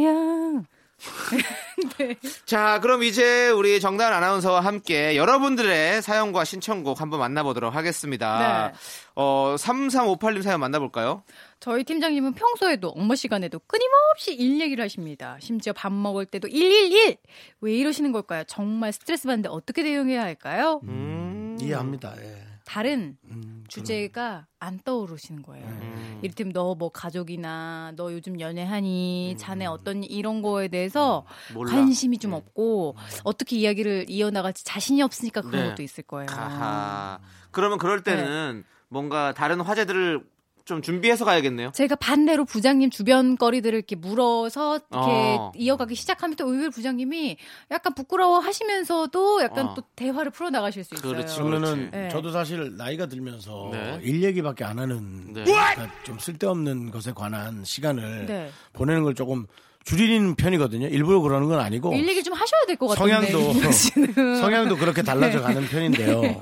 [1.02, 2.14] 여.
[2.44, 8.68] 자, 그럼 이제 우리 정단 아나운서와 함께 여러분들의 사연과 신청곡 한번 만나보도록 하겠습니다.
[8.72, 8.78] 네.
[9.14, 11.22] 어, 3358님 사연 만나볼까요?
[11.60, 15.36] 저희 팀장님은 평소에도 업무 시간에도 끊임없이 일 얘기를 하십니다.
[15.40, 17.16] 심지어 밥 먹을 때도 111!
[17.60, 18.44] 왜 이러시는 걸까요?
[18.46, 20.80] 정말 스트레스 받는데 어떻게 대응해야 할까요?
[20.84, 21.56] 음.
[21.60, 22.14] 이해합니다.
[22.20, 22.41] 예.
[22.72, 25.66] 다른 음, 주제가 안 떠오르시는 거예요.
[25.66, 26.20] 음.
[26.22, 29.36] 이를테면 너 뭐 가족이나 너 요즘 연애하니 음.
[29.36, 31.70] 자네 어떤 이런 거에 대해서 몰라.
[31.70, 35.68] 관심이 좀 없고 어떻게 이야기를 이어나갈지 자신이 없으니까 그런 네.
[35.70, 36.30] 것도 있을 거예요.
[36.30, 37.18] 아하.
[37.50, 38.68] 그러면 그럴 때는 네.
[38.88, 40.24] 뭔가 다른 화제들을
[40.64, 41.72] 좀 준비해서 가야겠네요.
[41.74, 45.52] 제가 반대로 부장님 주변 거리들을 이렇게 물어서 이렇게 어.
[45.56, 47.36] 이어가기 시작하면 또 의외로 부장님이
[47.70, 49.74] 약간 부끄러워 하시면서도 약간 어.
[49.74, 51.12] 또 대화를 풀어 나가실 수 있어요.
[51.12, 51.42] 그렇죠.
[51.44, 52.08] 그러면은 네.
[52.10, 53.98] 저도 사실 나이가 들면서 네.
[54.02, 55.44] 일 얘기밖에 안 하는 네.
[55.44, 58.50] 그러니까 좀 쓸데없는 것에 관한 시간을 네.
[58.72, 59.46] 보내는 걸 조금
[59.84, 60.86] 줄이는 편이거든요.
[60.86, 63.30] 일부러 그러는 건 아니고 일 얘기 좀 하셔야 될 것 같은데.
[63.32, 64.38] 성향도.
[64.40, 66.40] 성향도 그렇게 달라져 가는 편인데요.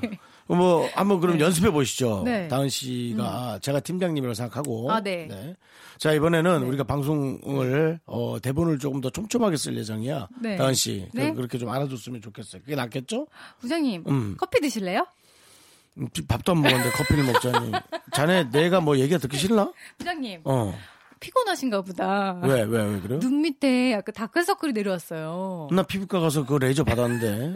[0.55, 2.23] 뭐 한번 그럼 연습해 보시죠.
[2.25, 2.47] 네.
[2.47, 4.91] 다은 씨가 제가 팀장님이라고 생각하고.
[4.91, 5.55] 아, 네.
[5.97, 10.27] 자 이번에는 우리가 방송을 어, 대본을 조금 더 촘촘하게 쓸 예정이야.
[10.41, 10.55] 네.
[10.57, 11.33] 다은 씨 그- 네.
[11.33, 12.61] 그렇게 좀 알아줬으면 좋겠어요.
[12.63, 13.27] 그게 낫겠죠?
[13.59, 14.35] 부장님 음.
[14.39, 15.05] 커피 드실래요?
[15.97, 17.71] 음, 밥도 안 먹었는데 커피를 먹자니.
[18.13, 19.71] 자네 내가 뭐 얘기가 듣기 싫나?
[19.97, 20.73] 부장님 어.
[21.19, 22.39] 피곤하신가 보다.
[22.43, 23.19] 왜, 왜, 왜 그래요?
[23.19, 25.67] 눈 밑에 약간 다크서클이 내려왔어요.
[25.71, 27.53] 나 피부과 가서 그 레이저 받았는데.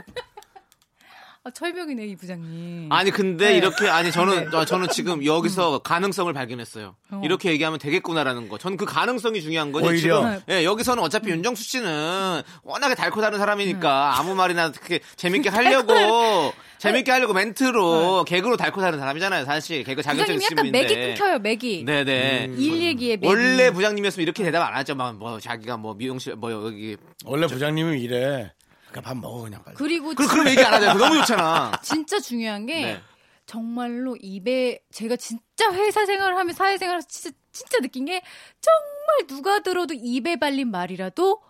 [1.48, 2.92] 아, 철벽이네 이 부장님.
[2.92, 3.58] 아니 근데 네.
[3.58, 6.96] 이렇게 아니 저는 아, 저는 지금 여기서 가능성을 발견했어요.
[7.12, 7.22] 어.
[7.24, 8.58] 이렇게 얘기하면 되겠구나라는 거.
[8.58, 9.86] 저는 그 가능성이 중요한 거죠.
[9.86, 10.00] 오히려.
[10.22, 15.94] 지금 예, 여기서는 어차피 윤정수 씨는 워낙에 다른 사람이니까 아무 말이나 어떻게 재밌게 하려고
[16.80, 19.46] 재밌게 하려고 멘트로 개그로 달고 다른 사람이잖아요.
[19.46, 20.72] 사실 개그 자격증 부장님 있으신 약간.
[20.72, 21.84] 맥이 끊겨요 맥이.
[21.86, 22.56] 네네.
[22.58, 23.28] 일 얘기에 맥이.
[23.28, 24.96] 원래 부장님이었으면 이렇게 대답 안 하죠.
[24.96, 28.52] 막 뭐 자기가 뭐 미용실 뭐 여기 원래 부장님이 이래.
[28.96, 29.76] 그러니까 밥 먹어 그냥 빨리.
[29.76, 30.98] 그리고 그럼 그럼 얘기 안 하죠.
[30.98, 31.80] 너무 좋잖아.
[31.84, 33.02] 진짜 중요한 게 네.
[33.46, 38.22] 정말로 입에 제가 진짜 회사 생활을 하면 사회 생활을 진짜 진짜 느낀 게
[38.62, 41.42] 정말 누가 들어도 입에 발린 말이라도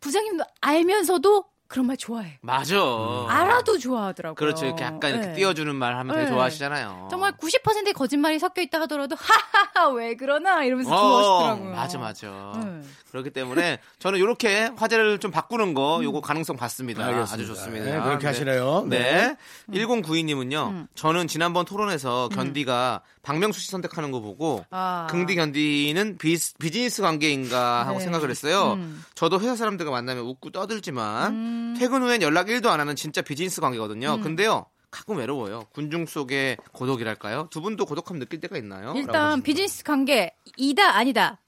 [0.00, 2.38] 부장님도 알면서도 그런 말 좋아해.
[2.42, 2.76] 맞아.
[3.28, 4.34] 알아도 좋아하더라고요.
[4.36, 4.66] 그렇죠.
[4.66, 5.32] 이렇게 약간 이렇게 네.
[5.34, 6.30] 띄워주는 말 하면 되게 네.
[6.30, 7.08] 좋아하시잖아요.
[7.10, 11.74] 정말 90%의 거짓말이 섞여 있다 하더라도 하하하 왜 그러나 이러면서 어, 좋아하시더라고요.
[11.74, 12.52] 맞아, 맞아.
[12.54, 12.82] 네.
[13.16, 17.04] 그렇기 때문에 저는 이렇게 화제를 좀 바꾸는 거 요거 가능성 봤습니다.
[17.04, 17.32] 알겠습니다.
[17.34, 17.84] 아주 좋습니다.
[17.84, 18.86] 네, 그렇게 하시래요.
[18.88, 19.36] 네.
[19.68, 19.74] 음.
[19.74, 20.88] 1092님은요.
[20.94, 25.06] 저는 지난번 토론에서 견디가 박명수 씨 선택하는 거 보고 아.
[25.10, 28.04] 긍디 견디는 비, 비즈니스 관계인가 하고 네.
[28.04, 28.74] 생각을 했어요.
[28.74, 29.02] 음.
[29.14, 34.14] 저도 회사 사람들과 만나면 웃고 떠들지만 퇴근 후엔 연락 1도 안 하는 진짜 비즈니스 관계거든요.
[34.16, 34.20] 음.
[34.22, 34.66] 근데요.
[34.90, 35.66] 가끔 외로워요.
[35.72, 37.48] 군중 속의 고독이랄까요?
[37.50, 38.94] 두 분도 고독함 느낄 때가 있나요?
[38.96, 39.42] 일단.
[39.42, 41.38] 비즈니스 관계 이다 아니다.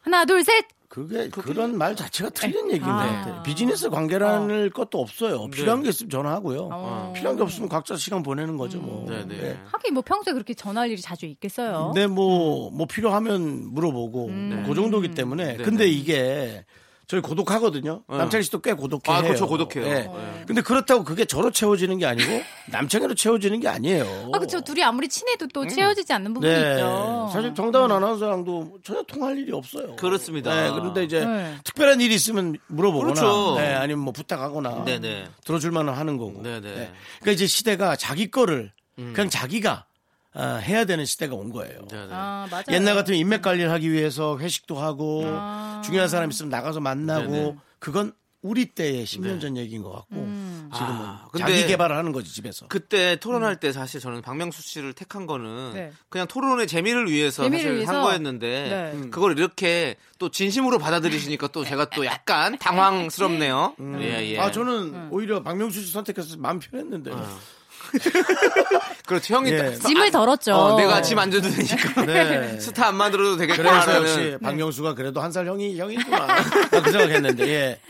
[0.00, 0.66] 하나 둘 셋.
[0.94, 3.04] 그게 그런 말 자체가 틀린 얘기인 것 아.
[3.04, 3.42] 같아요.
[3.42, 5.48] 비즈니스 관계라는 것도 없어요.
[5.48, 6.68] 필요한 게 있으면 전화하고요.
[6.70, 7.12] 어.
[7.16, 8.78] 필요한 게 없으면 각자 시간 보내는 거죠.
[8.78, 9.04] 뭐.
[9.10, 9.36] 네, 네.
[9.36, 9.58] 네.
[9.72, 11.90] 하긴 뭐 평소에 그렇게 전화할 일이 자주 있겠어요.
[11.92, 14.64] 근데 뭐, 뭐 필요하면 물어보고 음.
[14.68, 15.56] 그 정도기 때문에.
[15.56, 16.64] 근데 이게
[17.06, 18.02] 저희 고독하거든요.
[18.08, 19.16] 남창희 씨도 꽤 고독해요.
[19.16, 19.46] 아, 그렇죠.
[19.46, 19.84] 고독해요.
[19.86, 19.92] 예.
[19.92, 20.44] 네.
[20.46, 24.30] 근데 그렇다고 그게 저로 채워지는 게 아니고 남창희로 채워지는 게 아니에요.
[24.32, 24.60] 아, 그쵸.
[24.60, 26.72] 둘이 아무리 친해도 또 채워지지 않는 부분이 네.
[26.72, 27.28] 있죠.
[27.32, 29.96] 사실 정다은 아나운서랑도 전혀 통할 일이 없어요.
[29.96, 30.54] 그렇습니다.
[30.54, 31.54] 네, 그런데 이제 네.
[31.64, 33.54] 특별한 일이 있으면 물어보거나, 그렇죠.
[33.56, 35.28] 네, 아니면 뭐 부탁하거나, 네네.
[35.44, 36.42] 들어줄 만은 하는 거고.
[36.42, 36.60] 네네.
[36.60, 36.92] 네.
[37.20, 39.86] 그러니까 이제 시대가 자기 거를 그냥 자기가
[40.34, 41.80] 아, 해야 되는 시대가 온 거예요.
[41.90, 42.08] 네 네.
[42.10, 42.64] 아, 맞아요.
[42.70, 45.80] 옛날 같으면 인맥 관리를 하기 위해서 회식도 하고 아.
[45.84, 47.56] 중요한 사람 있으면 나가서 만나고 네네.
[47.78, 50.68] 그건 우리 때의 10년 전 얘기인 것 같고 음.
[50.74, 52.66] 지금은 아, 근데 자기 개발을 하는 거지 집에서.
[52.68, 55.92] 그때 토론할 때 사실 저는 박명수 씨를 택한 거는 네.
[56.10, 58.02] 그냥 토론의 재미를 위해서 재미를 사실 한 위해서?
[58.02, 58.98] 거였는데 네.
[58.98, 59.10] 음.
[59.10, 63.76] 그걸 이렇게 또 진심으로 받아들이시니까 또 제가 또 약간 당황스럽네요.
[64.00, 64.38] 예, 예.
[64.38, 67.12] 아 저는 오히려 박명수 씨 선택해서 마음 편했는데.
[69.06, 69.34] 그렇죠.
[69.34, 69.58] 형이 예.
[69.58, 70.54] 딱- 짐을 덜었죠.
[70.54, 72.04] 어, 내가 짐 안 줘도 되니까.
[72.06, 72.58] 네.
[72.60, 73.62] 스타 안 만들어도 되겠다.
[73.62, 73.94] 그래서.
[73.96, 76.26] 역시 박명수가 그래도 한 살 형이 형이구나.
[76.26, 76.36] 나
[76.82, 77.80] 그 생각했는데 예.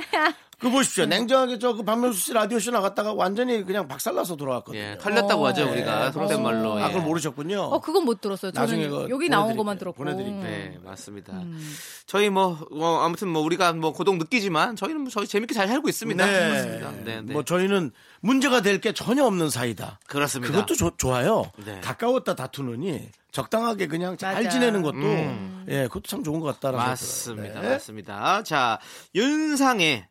[0.58, 1.06] 그 보십시오.
[1.06, 4.80] 냉정하게 저 그 박명수 씨 라디오 쇼 나갔다가 완전히 그냥 박살나서 돌아왔거든요.
[4.80, 6.12] 예, 털렸다고 하죠, 우리가.
[6.12, 6.74] 속된 말로.
[6.74, 6.88] 아, 예.
[6.88, 7.60] 그걸 모르셨군요.
[7.60, 8.52] 어, 그건 못 들었어요.
[8.54, 9.56] 나중에 저는 그거 여기 나온 보내드릴게요.
[9.56, 9.96] 것만 들었고.
[10.04, 10.42] 보내드릴게요.
[10.42, 11.32] 네, 맞습니다.
[11.32, 11.74] 음.
[12.06, 15.88] 저희 뭐, 뭐, 아무튼 뭐 우리가 뭐 고독 느끼지만 저희는 뭐 저희 재밌게 잘 살고
[15.88, 16.24] 있습니다.
[16.24, 16.48] 네.
[16.50, 16.90] 맞습니다.
[17.04, 17.32] 네, 네.
[17.32, 17.90] 뭐 저희는
[18.20, 19.98] 문제가 될 게 전혀 없는 사이다.
[20.06, 20.52] 그렇습니다.
[20.52, 21.50] 그것도 조- 좋아요.
[21.64, 21.80] 네.
[21.80, 24.48] 가까웠다 다투느니 적당하게 그냥 잘 맞아.
[24.48, 25.64] 지내는 것도 음.
[25.68, 27.60] 예, 그것도 참 좋은 것 같다라는 맞습니다.
[27.60, 27.68] 네.
[27.70, 28.42] 맞습니다.
[28.42, 28.78] 자,
[29.14, 30.06] 윤상의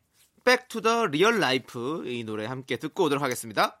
[0.82, 3.80] The Real Life 이 노래 함께 듣고 오도록 하겠습니다.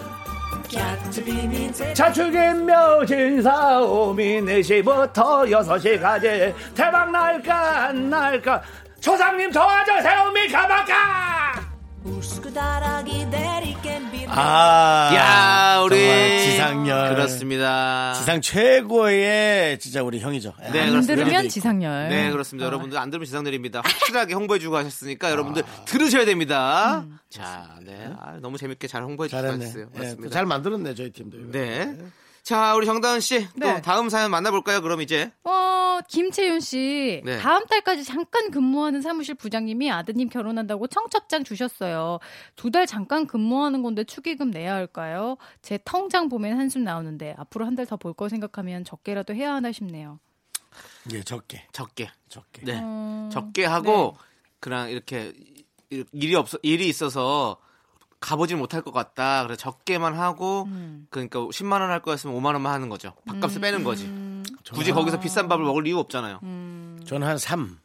[1.93, 6.53] 자축인 묘진 사 오미 4시부터 6시까지.
[6.73, 8.61] 대박 날까 안 날까?
[9.01, 11.70] 초상님 도와주세요 미카마카
[14.33, 15.97] 아, 야, 우리
[16.45, 17.09] 지상렬.
[17.15, 18.13] 그렇습니다.
[18.13, 20.53] 지상 최고의 진짜 우리 형이죠.
[20.65, 20.71] 예.
[20.71, 21.15] 네, 안 그렇습니다.
[21.25, 22.09] 들으면 지상렬.
[22.09, 22.65] 네, 그렇습니다.
[22.65, 23.81] 여러분들 안 들으면 지상렬입니다.
[23.83, 27.05] 확실하게 홍보해주고 하셨으니까 여러분들 들으셔야 됩니다.
[27.29, 28.09] 자, 네.
[28.19, 29.65] 아, 너무 재밌게 잘 홍보해주고 잘했네.
[29.65, 29.89] 하셨어요.
[30.25, 30.29] 예.
[30.29, 31.51] 잘 만들었네 저희 팀도.
[31.51, 31.95] 네.
[32.43, 33.47] 자, 우리 정다은 씨.
[33.53, 33.81] 또 네.
[33.81, 34.81] 다음 사연 만나볼까요?
[34.81, 35.31] 그럼 이제.
[35.43, 37.21] 어, 김채윤 씨.
[37.23, 37.37] 네.
[37.37, 42.19] 다음 달까지 잠깐 근무하는 사무실 부장님이 아드님 결혼한다고 청첩장 주셨어요.
[42.55, 45.37] 두 달 잠깐 근무하는 건데 축의금 내야 할까요?
[45.61, 49.71] 제 통장 보면 한숨 나오는데 앞으로 한 달 더 볼 거 생각하면 적게라도 해야 하나
[49.71, 50.19] 싶네요.
[51.13, 51.67] 예, 적게.
[51.73, 52.09] 적게.
[52.29, 52.61] 적게.
[52.65, 52.79] 네.
[52.79, 54.17] 음, 적게 하고,
[54.59, 55.33] 그냥 이렇게
[55.89, 57.57] 일- 일이 없어, 일이 있어서
[58.21, 59.43] 가보질 못할 것 같다.
[59.43, 61.07] 그래서 적게만 하고, 음.
[61.09, 63.13] 그러니까 10만 원 할 거였으면 5만 원만 하는 거죠.
[63.25, 64.09] 밥값을 빼는 거지.
[64.73, 66.39] 굳이 거기서 비싼 밥을 먹을 이유 없잖아요.
[67.05, 67.77] 저는 한 3.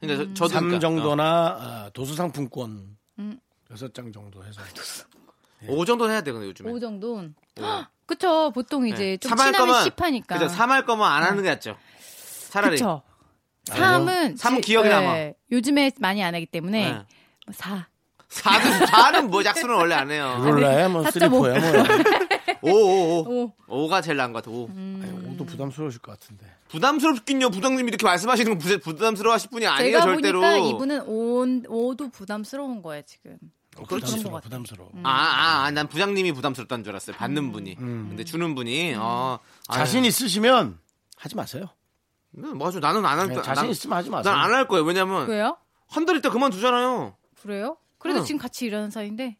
[0.00, 1.24] 그러니까 저, 저도 3 그러니까, 정도나
[1.60, 3.38] 아, 도수상품권 음.
[3.70, 4.62] 여섯 장 정도 해서.
[5.68, 6.70] 어, 5 정도는 해야 돼, 근데 요즘에.
[6.70, 7.34] 오 정도는.
[8.06, 8.50] 그쵸.
[8.54, 9.16] 보통 이제 네.
[9.18, 10.38] 좀 친하면 거면- 10하니까.
[10.38, 10.46] 그죠.
[10.46, 11.76] 3할 거면 안 하는 게 낫죠.
[12.48, 12.76] 차라리.
[12.76, 13.02] 그쵸.
[13.66, 14.36] 3은.
[14.38, 15.32] 삼은 기억에 남아.
[15.52, 16.92] 요즘에 많이 안 하기 때문에.
[16.92, 17.52] 네.
[17.52, 17.88] 4.
[18.30, 20.40] 4도, 4는 뭐 약수는 원래 안 해요.
[20.44, 21.10] 룰라야 뭐 4.5.
[21.10, 21.84] 3포야 뭐야.
[22.62, 23.52] 5, 5, 5.
[23.66, 23.88] 5.
[23.88, 24.66] 5가 제일 나은 것 같아, 5.
[24.66, 25.36] 음.
[25.36, 26.46] 5도 부담스러우실 것 같은데.
[26.68, 27.50] 부담스럽긴요.
[27.50, 30.40] 부장님이 이렇게 말씀하시는 건 부- 부담스러워 하실 분이 아니에요, 제가 절대로.
[30.40, 31.44] 보니까 이분은 5,
[31.96, 33.36] 5도 부담스러운 거예요, 지금.
[33.78, 34.44] 어, 부담스러워, 같아.
[34.44, 34.90] 부담스러워.
[35.02, 37.16] 아, 아, 아, 난 부장님이 부담스럽다는 줄 알았어요.
[37.16, 37.76] 받는 분이.
[37.80, 38.06] 음.
[38.10, 39.38] 근데 주는 분이, 어.
[39.72, 40.78] 자신 있으시면
[41.16, 41.64] 하지 마세요.
[42.32, 42.78] 네, 맞아.
[42.78, 43.42] 나는 안 할 네, 거야.
[43.42, 44.32] 자신 난- 있으면 하지 마세요.
[44.34, 44.84] 난 안 할 거예요.
[44.84, 45.56] 왜냐면, 왜요?
[45.88, 47.16] 한 달 있다 그만두잖아요.
[47.42, 47.76] 그래요?
[48.00, 48.24] 그래도 응.
[48.24, 49.36] 지금 같이 일하는 사이인데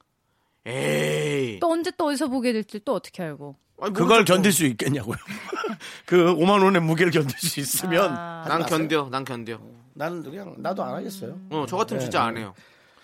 [0.66, 1.58] 에이.
[1.60, 3.56] 또 언제 또 어디서 보게 될지 또 어떻게 알고?
[3.80, 4.24] 아니, 그걸.
[4.24, 5.16] 견딜 수 있겠냐고요.
[6.06, 8.44] 그 5만 원의 무게를 견딜 수 있으면 아.
[8.46, 8.62] 난.
[8.66, 9.58] 견뎌, 난 견뎌.
[9.94, 11.38] 나는 그냥 나도 안 하겠어요.
[11.50, 12.26] 어, 저 같으면 네, 진짜 네.
[12.26, 12.54] 안 해요.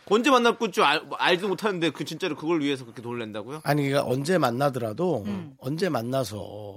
[0.09, 3.63] 언제 만날 줄 알, 알지도 못하는데 그 진짜로 그걸 위해서 그렇게 돈을 낸다고요?
[3.65, 5.57] 아니 그러니까 언제 만나더라도 음.
[5.59, 6.75] 언제 만나서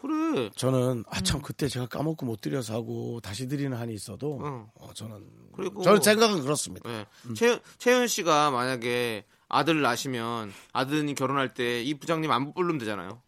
[0.00, 0.48] 그래.
[0.56, 4.66] 저는 아 참 그때 제가 까먹고 못 드려서 하고 다시 드리는 한이 있어도 응.
[4.76, 5.26] 어, 저는
[5.58, 6.88] 그리고 저는 생각은 그렇습니다.
[6.88, 7.06] 네.
[7.34, 13.20] 최, 채연 씨가 만약에 아들 낳으시면 아드님 결혼할 때 이 부장님 안 부르면 되잖아요.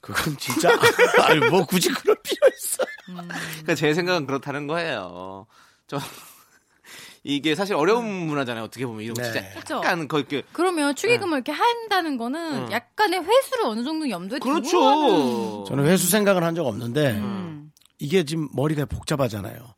[0.00, 0.68] 그건 진짜
[1.26, 2.84] 아니 뭐 굳이 그럴 필요 있어.
[3.06, 5.46] 그러니까 제 생각은 그렇다는 거예요.
[5.86, 5.98] 저
[7.24, 8.64] 이게 사실 어려운 문화잖아요.
[8.64, 9.32] 어떻게 보면 이런 거 네.
[9.52, 9.76] 진짜.
[9.76, 12.72] 약간 거의 그 그러면 축의금을 이렇게 한다는 거는 응.
[12.72, 15.64] 약간의 회수를 어느 정도 염두에 두고 하는 그렇죠.
[15.68, 17.72] 저는 회수 생각을 한 적 없는데 음.
[17.98, 19.74] 이게 지금 머리가 복잡하잖아요.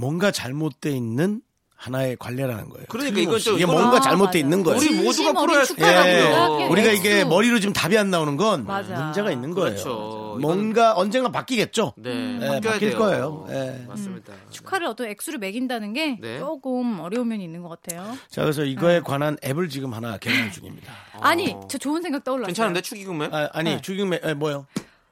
[0.00, 0.06] 음.
[0.06, 1.42] 뭔가 잘못돼 있는
[1.76, 2.84] 하나의 관례라는 거예요.
[2.90, 3.18] 그러니까.
[3.20, 4.38] 이건 좀- 이게 뭔가 아, 잘못돼.
[4.38, 4.78] 있는 거예요.
[4.78, 5.64] 우리 모두가 풀어야
[6.08, 6.92] 예, 우리가.
[6.92, 9.02] 이게 머리로 지금 답이 안 나오는 건 맞아.
[9.02, 9.70] 문제가 있는 거예요.
[9.70, 10.36] 그렇죠.
[10.42, 11.94] 뭔가 언젠가 바뀌겠죠.
[11.96, 12.98] 네, 예, 바뀌어야 바뀔 돼요.
[12.98, 13.46] 거예요.
[13.48, 13.86] 예.
[13.88, 14.34] 맞습니다.
[14.50, 16.38] 축하를 어떤 액수를 매긴다는 게 네.
[16.38, 18.14] 조금 어려운 면이 있는 것 같아요.
[18.28, 20.92] 자, 그래서 이거에 관한 앱을 지금 하나 개발 중입니다.
[21.20, 22.46] 아니, 저 좋은 생각 떠올랐어요.
[22.48, 23.30] 괜찮은데 축의금에?
[23.32, 23.80] 아, 아니, 네.
[23.80, 24.66] 주경 매, 에, 뭐요?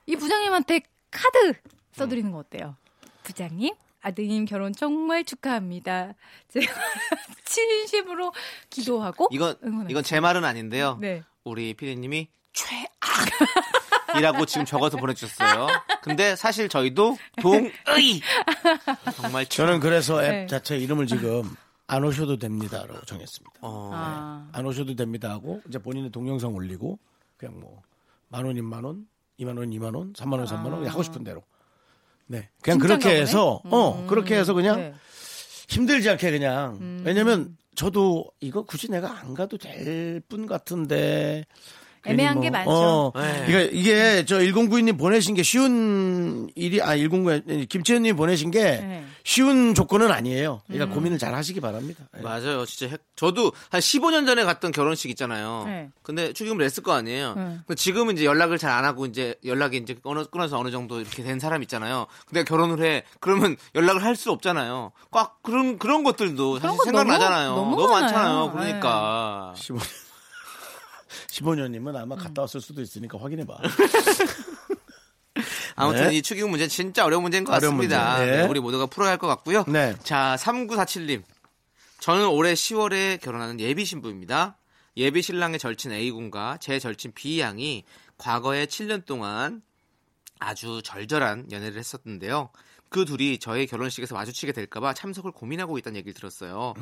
[0.07, 1.55] 이 부장님한테 카드
[1.97, 2.77] 써드리는 거 어때요?
[3.23, 6.15] 부장님, 아드님 결혼 정말 축하합니다.
[6.49, 6.67] 제가
[7.45, 8.33] 진심으로
[8.71, 9.91] 기도하고 이건 응원할게요.
[9.91, 10.99] 이건 제 말은 아닌데요.
[11.01, 11.23] 네.
[11.45, 15.67] 우리 피디님이 최악이라고 지금 적어서 보내주셨어요.
[16.03, 17.73] 근데 사실 저희도 동의.
[19.17, 20.47] 정말 최- 저는 그래서 앱 네.
[20.47, 21.43] 자체 이름을 지금
[21.87, 23.59] 안 오셔도 됩니다로 정했습니다.
[23.63, 26.99] 어, 아, 안 오셔도 됩니다 하고 이제 본인의 동영상 올리고
[27.37, 27.83] 그냥 뭐
[28.31, 29.07] 만 원이만 원,
[29.39, 31.43] 이만 원, 이만 원, 삼만 원, 삼만 원 하고 싶은 대로.
[32.29, 32.49] 네.
[32.63, 33.21] 그냥 그렇게 보네?
[33.21, 34.95] 해서 어, 그렇게 해서 그냥 네.
[35.69, 37.03] 힘들지 않게 그냥 음.
[37.05, 41.45] 왜냐면 저도 이거 굳이 내가 안 가도 될분 같은데
[42.13, 42.71] 애매한 게 많죠.
[42.71, 43.45] 어, 네.
[43.49, 49.05] 이게, 이게 저 1092님 보내신 게 쉬운 일이 아 109, 김채연님 보내신 게 네.
[49.25, 50.63] 쉬운 조건은 아니에요.
[50.69, 50.73] 음.
[50.73, 52.05] 그러니까 고민을 잘 하시기 바랍니다.
[52.15, 52.23] 네.
[52.23, 52.65] 맞아요.
[52.67, 55.65] 진짜 핵- 저도 한 15년 전에 갔던 결혼식 있잖아요.
[55.67, 55.89] 네.
[56.03, 57.35] 근데 축의금을 냈을 거 아니에요.
[57.35, 57.43] 네.
[57.67, 61.23] 근데 지금은 이제 연락을 잘 안 하고 이제 연락이 이제 끊어, 끊어서 어느 정도 이렇게
[61.23, 62.07] 된 사람 있잖아요.
[62.27, 63.03] 근데 결혼을 해.
[63.21, 64.91] 그러면 연락을 할 수 없잖아요.
[65.13, 67.51] 꽉 그런 그런 것들도 사실 거 생각나잖아요.
[67.51, 68.51] 너무- 너무, 너무 많잖아요.
[68.53, 69.53] 그러니까.
[69.57, 70.08] 15년
[71.09, 73.59] 15년님은 아마 갔다 왔을 수도 있으니까 확인해 봐.
[75.77, 76.17] 아무튼 네.
[76.17, 78.19] 이 축의금 문제는 진짜 어려운 문제인 것 어려운 같습니다.
[78.19, 78.31] 문제.
[78.33, 78.37] 네.
[78.43, 79.65] 네, 우리 모두가 풀어야 할 것 같고요.
[79.69, 79.95] 네.
[80.03, 81.23] 자, 3947님.
[82.01, 84.57] 저는 올해 10월에 결혼하는 예비 신부입니다.
[84.97, 87.85] 예비 신랑의 절친 A군과 제 절친 B양이
[88.17, 89.63] 과거에 7년 동안
[90.41, 92.51] 아주 절절한 연애를 했었는데요.
[92.91, 96.75] 그 둘이 저의 결혼식에서 마주치게 될까봐 참석을 고민하고 있다는 얘기를 들었어요.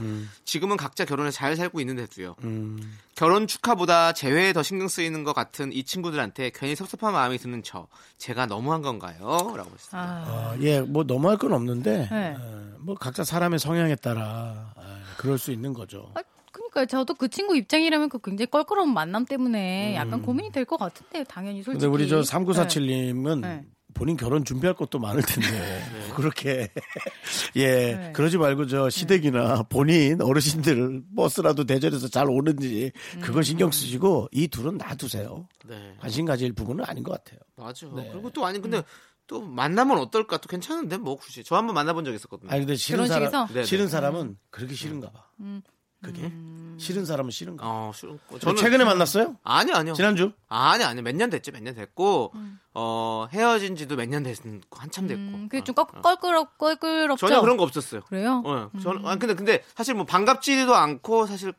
[0.44, 2.36] 지금은 각자 결혼을 잘 살고 있는데도요.
[2.44, 2.78] 음.
[3.14, 7.88] 결혼 축하보다 재회에 더 신경 쓰이는 것 같은 이 친구들한테 괜히 섭섭한 마음이 드는 저.
[8.18, 9.18] 제가 너무한 건가요?
[9.56, 9.98] 라고 했습니다.
[9.98, 12.34] 아, 어, 예, 뭐 너무할 건 없는데 네.
[12.38, 16.10] 어, 뭐 각자 사람의 성향에 따라 아, 그럴 수 있는 거죠.
[16.14, 16.20] 아,
[16.52, 21.24] 그러니까 저도 그 친구 입장이라면 그 굉장히 껄끄러운 만남 때문에 약간 고민이 될 것 같은데
[21.24, 21.84] 당연히 솔직히.
[21.86, 21.90] 음.
[21.90, 23.64] 근데 우리 저 3947님은 네.
[23.96, 25.48] 본인 결혼 준비할 것도 많을 텐데
[26.14, 26.70] 그렇게
[27.56, 28.12] 예 네.
[28.12, 32.92] 그러지 말고 저 시댁이나 본인 어르신들 버스라도 대절해서 잘 오는지
[33.22, 35.48] 그거 신경 쓰시고 이 둘은 놔두세요.
[35.64, 35.96] 네.
[35.98, 37.40] 관심 가질 부분은 아닌 것 같아요.
[37.56, 37.86] 맞아.
[37.94, 38.08] 네.
[38.12, 38.82] 그리고 또 아니 근데
[39.26, 40.36] 또 만나면 어떨까?
[40.36, 41.42] 또 괜찮은데 뭐 굳이.
[41.42, 42.50] 저 한번 만나본 적 있었거든요.
[42.50, 43.64] 아니 근데 싫은 사람.
[43.64, 45.24] 싫은 사람은 그렇게 싫은가 봐.
[45.40, 45.62] 음.
[46.06, 46.32] 그게
[46.78, 47.64] 싫은 사람은 싫은가.
[47.64, 47.70] 봐.
[47.70, 49.36] 어, 싫- 저는 그 최근에 만났어요?
[49.42, 49.94] 아니 아니요.
[49.94, 50.32] 지난주?
[50.48, 51.50] 아니 아니 몇년 됐죠.
[51.52, 52.32] 몇년 됐고
[52.74, 55.20] 어 헤어진 지도 몇 년 됐고 한참 됐고.
[55.20, 56.02] 음, 그게 좀 어, 껄, 어.
[56.02, 57.26] 껄끄럽 껄끄럽죠.
[57.26, 58.02] 전혀 그런 거 없었어요.
[58.02, 58.42] 그래요?
[58.44, 61.52] 어, 저는 아니 근데 근데 사실 뭐 반갑지도 않고 사실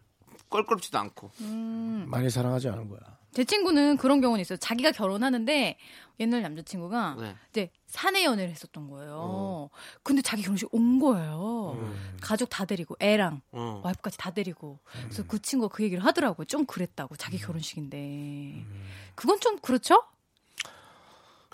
[0.50, 1.32] 껄끄럽지도 않고.
[1.40, 3.00] 많이 사랑하지 않은 거야.
[3.34, 4.58] 제 친구는 그런 경우는 있어요.
[4.58, 5.78] 자기가 결혼하는데
[6.20, 7.36] 옛날 남자친구가 네.
[7.52, 9.70] 이제 사내 연애를 했었던 거예요.
[10.02, 11.78] 근데 자기 결혼식 온 거예요.
[12.22, 13.82] 가족 다 데리고 애랑 어.
[13.84, 14.80] 와이프까지 다 데리고.
[15.04, 16.46] 그래서 그 친구가 그 얘기를 하더라고요.
[16.46, 18.66] 좀 그랬다고 자기 결혼식인데.
[19.16, 20.04] 그건 좀 그렇죠?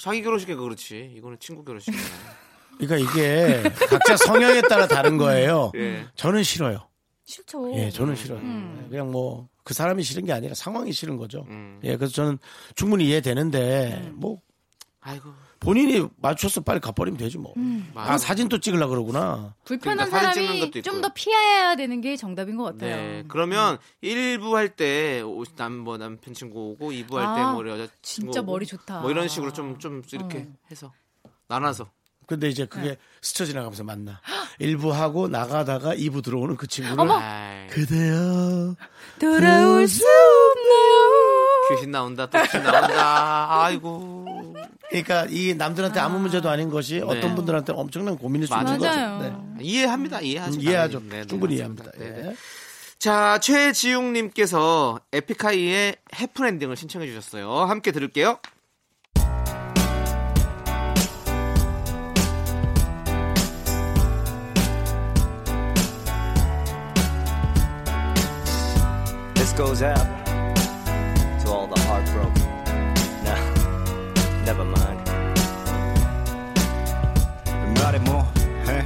[0.01, 1.13] 자기 결혼식에 그렇지.
[1.17, 2.01] 이거는 친구 결혼식이야.
[2.79, 5.71] 그러니까 이게 각자 성향에 따라 다른 거예요.
[5.75, 6.07] 예.
[6.15, 6.87] 저는 싫어요.
[7.25, 7.73] 싫죠.
[7.75, 8.39] 예, 저는 싫어요.
[8.39, 8.87] 음.
[8.89, 11.45] 그냥 뭐 그 사람이 싫은 게 아니라 상황이 싫은 거죠.
[11.49, 11.79] 음.
[11.83, 12.37] 예, 그래서 저는
[12.75, 14.13] 충분히 이해되는데 음.
[14.17, 14.41] 뭐
[15.01, 15.31] 아이고.
[15.59, 17.53] 본인이 맞춰서 빨리 가버리면 되지 뭐.
[17.57, 18.17] 아 맞아.
[18.17, 19.55] 사진 또 찍으려 그러구나.
[19.63, 20.99] 불편한 그러니까 사람이 좀.
[21.01, 22.95] 더 피해야 되는 게 정답인 것 같아요.
[22.97, 23.23] 네.
[23.29, 25.23] 그러면 1부 할 때
[25.55, 28.99] 남뭐 남편 친구 오고 2부 할때 아, 뭐 여자 친구 진짜 머리 좋다.
[29.01, 30.53] 뭐 이런 식으로 좀좀 이렇게 어.
[30.69, 30.91] 해서
[31.47, 31.89] 나눠서
[32.27, 32.97] 근데 이제 그게 네.
[33.21, 34.19] 스쳐 지나가면서 만나.
[34.59, 38.75] 일부 하고 나가다가 2부 들어오는 그 친구를 아이, 그대여
[39.19, 41.75] 돌아올 수 없나요?
[41.75, 43.63] 귀신 나온다 또 귀신 나온다.
[43.63, 44.55] 아이고.
[44.89, 47.01] 그러니까 이 남들한테 아무 문제도 아닌 것이 네.
[47.01, 49.17] 어떤 분들한테 엄청난 고민일 수 있는 맞아요.
[49.19, 49.23] 거죠.
[49.57, 49.63] 네.
[49.63, 50.21] 이해합니다.
[50.21, 50.55] 이해하죠.
[50.55, 50.99] 음, 이해하죠.
[50.99, 51.09] 당연히.
[51.09, 51.55] 네, 네, 충분히.
[51.55, 51.91] 이해합니다.
[51.97, 52.27] 네, 네.
[52.29, 52.35] 예.
[52.99, 57.51] 자, 최지웅님께서 에픽하이의 해프엔딩을 신청해 주셨어요.
[57.53, 58.37] 함께 들을게요.
[69.53, 70.25] This goes out
[71.41, 72.41] to all the heartbroken.
[73.23, 73.37] Nah,
[74.45, 74.99] never mind.
[77.79, 78.83] 말해 뭐해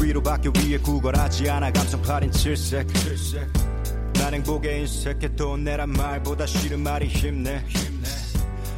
[0.00, 2.86] 위로받기 위해 구걸하지 않아 감성팔인 칠색
[4.14, 7.62] 난 행복에 인색해 돈 내란 말보다 싫은 말이 힘내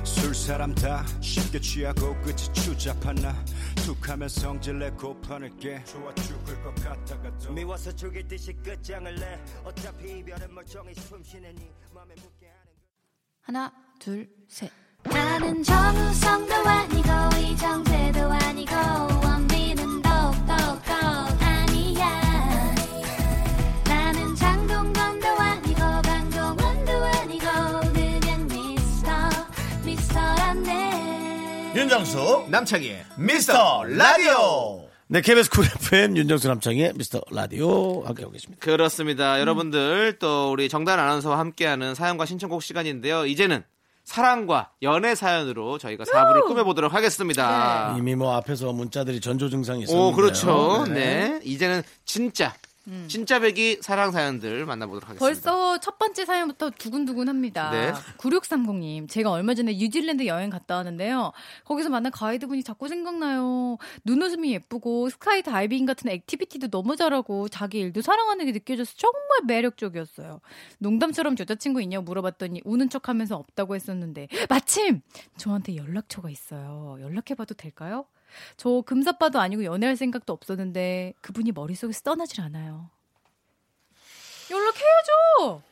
[0.03, 3.37] 술 사람 다 쉽게 취하고 끝이 추잡한 나
[3.77, 9.41] 툭하면 성질내 고판을 깨 좋아 죽을 것 같다가도 미워서 죽일 듯이 끝장을 내.
[9.65, 12.73] 어차피 이별은 멀쩡히 숨쉬는 이 맘에 묻게 하는.
[13.43, 14.71] 하나, 둘, 셋.
[15.05, 17.09] 나는 정우성도 아니고
[17.39, 18.73] 이정재도 아니고
[31.85, 34.89] 윤정수 남창희의 미스터 라디오.
[35.07, 38.65] 네, KBS 쿨 FM 윤정수 남창희의 미스터 라디오 함께하고 계십니다.
[38.65, 39.39] 그렇습니다.
[39.39, 43.27] 여러분들 또 우리 정단 아나운서와 함께하는 사연과 신청곡 시간인데요.
[43.27, 43.65] 이제는
[44.03, 47.95] 사랑과 연애 사연으로 저희가 4부를 꾸며보도록 하겠습니다.
[47.99, 50.09] 이미 뭐 앞에서 문자들이 전조 증상이 있었는데.
[50.09, 50.87] 오, 그렇죠.
[50.89, 51.39] 네.
[51.45, 52.55] 이제는 진짜,
[53.09, 55.25] 진짜 배기 사랑 사연들 만나보도록 하겠습니다.
[55.25, 57.71] 벌써 첫 번째 사연부터 두근두근 합니다.
[57.71, 57.93] 네.
[58.19, 61.33] 9630님, 제가 얼마 전에 뉴질랜드 여행 갔다 왔는데요.
[61.65, 63.79] 거기서 만난 가이드분이 자꾸 생각나요.
[64.05, 70.41] 눈웃음이 예쁘고, 스카이 다이빙 같은 액티비티도 너무 잘하고, 자기 일도 사랑하는 게 느껴져서 정말 매력적이었어요.
[70.79, 75.01] 농담처럼 여자친구 있냐고 물어봤더니, 우는 척 하면서 없다고 했었는데, 마침!
[75.37, 76.99] 저한테 연락처가 있어요.
[77.01, 78.07] 연락해봐도 될까요?
[78.57, 82.91] 저 금사빠도 아니고 연애할 생각도 없었는데, 그분이 머릿속에서 떠나질 않아요.
[84.51, 85.63] 연락해야죠!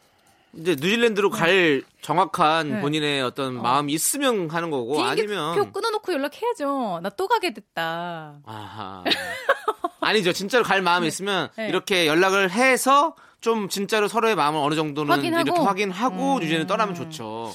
[0.55, 2.81] 이제 뉴질랜드로 갈 정확한 네.
[2.83, 7.01] 본인의 어떤 마음이 있으면 하는 거고 아니면 표 끊어놓고 연락해야죠.
[7.03, 8.39] 나 또 가게 됐다.
[8.45, 9.03] 아하.
[10.01, 10.33] 아니죠.
[10.33, 11.69] 진짜로 갈 마음이 있으면 네.
[11.69, 15.43] 이렇게 연락을 해서 좀 진짜로 서로의 마음을 어느 정도는 확인하고?
[15.43, 16.41] 이렇게 확인하고 음.
[16.41, 17.53] 뉴질랜드 떠나면 좋죠.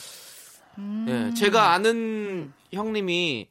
[1.07, 3.47] 예, 제가 아는 형님이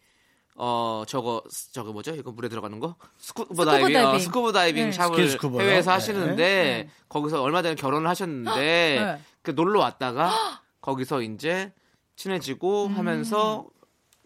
[0.59, 1.42] 어 저거
[1.72, 2.14] 저거 뭐죠?
[2.14, 2.96] 이거 물에 들어가는 거?
[3.18, 4.20] 스쿠버 스쿠버 다이빙, 어, 다이빙.
[4.20, 4.92] 스쿠버 다이빙 네.
[4.92, 5.61] 샵을 스킨스쿠버요?
[5.62, 5.94] 해외에서 네.
[5.94, 6.88] 하시는데 네.
[7.09, 9.18] 거기서 얼마 전에 결혼을 하셨는데 네.
[9.42, 10.32] 그 놀러 왔다가
[10.80, 11.72] 거기서 이제
[12.16, 12.96] 친해지고 음.
[12.96, 13.66] 하면서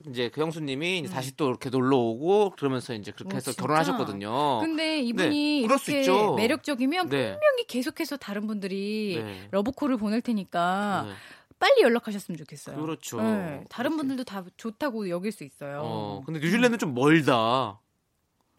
[0.09, 3.63] 이제 그 형수님이 이제 다시 또 이렇게 놀러 오고 그러면서 이제 그렇게 오, 해서 진짜?
[3.63, 4.61] 결혼하셨거든요.
[4.61, 6.35] 근데 이분이 네, 그럴 수 이렇게 있죠.
[6.35, 7.33] 매력적이면 네.
[7.33, 9.49] 분명히 계속해서 다른 분들이 네.
[9.51, 11.13] 러브콜을 보낼 테니까 네.
[11.61, 12.81] 빨리 연락하셨으면 좋겠어요.
[12.81, 13.21] 그렇죠.
[13.23, 15.81] 네, 다른 분들도 다 좋다고 여길 수 있어요.
[15.85, 17.79] 어, 근데 뉴질랜드 좀 멀다.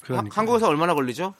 [0.01, 0.33] 그러니까.
[0.35, 1.33] 하- 한국에서 얼마나 걸리죠?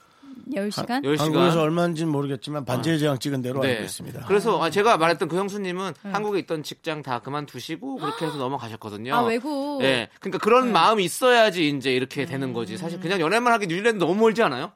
[0.54, 1.04] 10시간?
[1.04, 1.18] 10시간.
[1.20, 3.70] 한국에서 얼마인지는 모르겠지만 반지의 제왕 찍은 대로 네.
[3.74, 4.26] 알고 있습니다.
[4.28, 6.12] 그래서 아, 제가 말했던 그 형수님은 네.
[6.12, 9.14] 한국에 있던 직장 다 그만두시고 그렇게 해서 넘어가셨거든요.
[9.14, 9.82] 아, 외국?
[9.82, 10.10] 네.
[10.20, 12.28] 그러니까 그런 마음이 있어야지 이제 이렇게 음.
[12.28, 12.78] 되는 거지.
[12.78, 14.72] 사실 그냥 연애만 하기 뉴질랜드 너무 멀지 않아요?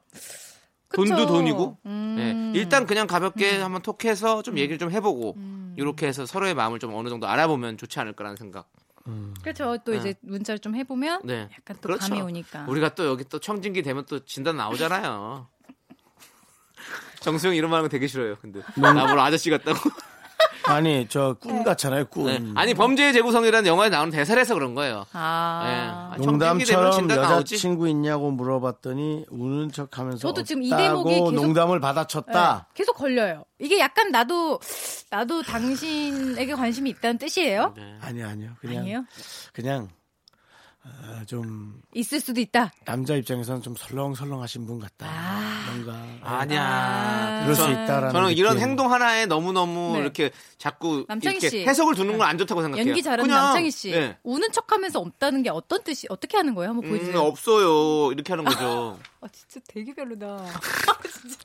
[0.94, 1.26] 돈도.
[1.26, 1.78] 돈이고.
[1.86, 2.14] 음.
[2.16, 2.58] 네.
[2.58, 5.74] 일단 그냥 가볍게 한번 톡해서 좀 얘기를 좀 해보고 음.
[5.76, 8.68] 이렇게 해서 서로의 마음을 좀 어느 정도 알아보면 좋지 않을까라는 생각.
[9.42, 9.76] 그렇죠.
[9.84, 9.98] 또 네.
[9.98, 11.48] 이제 문자를 좀 해보면 네.
[11.52, 12.08] 약간 또 그렇죠.
[12.08, 12.66] 감이 오니까.
[12.68, 15.46] 우리가 또 여기 또 청진기 되면 또 진단 나오잖아요.
[17.20, 18.36] 정수영 이런 말 하는 거 되게 싫어요.
[18.40, 19.78] 근데 나뭘 아저씨 같다고.
[20.64, 22.26] 아니 저꾼 같잖아요 꾼.
[22.26, 22.42] 네.
[22.54, 25.06] 아니 범죄의 재구성이라는 영화에 나오는 대사라서 그런 거예요.
[25.12, 25.62] 아.
[26.16, 26.24] 네.
[26.64, 27.10] 되면 농담처럼.
[27.10, 32.66] 여자친구 있냐고 물어봤더니 우는 척하면서 저도 지금 이 대목이 계속- 농담을 받아쳤다.
[32.68, 33.44] 네, 계속 걸려요.
[33.58, 34.58] 이게 약간 나도
[35.10, 37.72] 나도 당신에게 관심이 있다는 뜻이에요?
[37.76, 37.96] 네.
[38.00, 39.04] 아니요 아니요 그냥 아니에요?
[39.52, 39.88] 그냥
[40.88, 42.70] 어, 좀 있을 수도 있다.
[42.84, 45.06] 남자 입장에서는 좀 설렁설렁하신 분 같다.
[45.08, 45.64] 아.
[45.72, 47.40] 뭔가 아니야.
[47.42, 48.68] 그럴 수 저- 있다라는 저는 이런 느낌.
[48.70, 50.00] 행동 하나에 너무 너무 네.
[50.00, 51.64] 이렇게 자꾸 남창희 이렇게 씨.
[51.66, 52.86] 해석을 두는 건 안 좋다고 생각해요.
[52.88, 53.90] 연기 잘하는 그냥, 남창희 씨.
[53.90, 54.16] 네.
[54.22, 56.70] 우는 척하면서 없다는 게 어떤 뜻이 어떻게 하는 거예요?
[56.70, 57.20] 한번 음, 보여주세요.
[57.20, 58.12] 없어요.
[58.12, 58.98] 이렇게 하는 거죠.
[59.20, 60.44] 아 진짜 되게 별로다.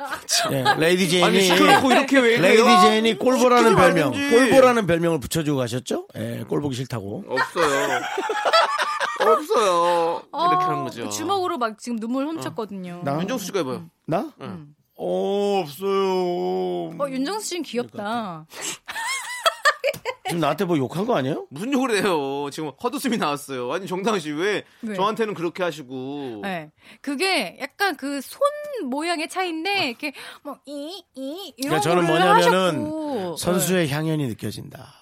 [0.52, 2.64] 네, 레이디 제인이 아니 시끄럽고 이렇게 왜 레이디?
[2.82, 4.36] 제인이 꼴보라는 시키지 별명, 말든지.
[4.52, 6.08] 꼴보라는 별명을 붙여주고 가셨죠?
[6.18, 7.24] 예, 꼴보기 싫다고.
[7.28, 8.02] 없어요.
[9.34, 10.22] 없어요.
[10.34, 11.06] 이렇게 하는 거죠.
[11.06, 13.02] 아, 주먹으로 막 지금 눈물 훔쳤거든요.
[13.04, 13.20] 나?
[13.20, 13.90] 윤정수 씨가 해봐요.
[14.06, 14.32] 나?
[14.42, 14.76] 응.
[14.98, 16.96] 어, 없어요.
[17.00, 18.46] 어 윤정수 씨는 귀엽다.
[20.28, 21.46] 지금 나한테 뭐 욕한 거 아니에요?
[21.50, 22.50] 무슨 욕을 해요?
[22.52, 23.70] 지금 헛웃음이 나왔어요.
[23.74, 24.96] 아니 정당 씨왜 왜?
[24.96, 26.72] 저한테는 그렇게 하시고 네.
[27.02, 28.40] 그게 약간 그 손
[28.90, 30.14] 모양의 차이인데 이렇게
[30.44, 31.04] 뭐이이
[31.58, 33.36] 이런 그러니까 저는 뭐냐면은 하셨고.
[33.38, 34.94] 선수의 향연이 느껴진다.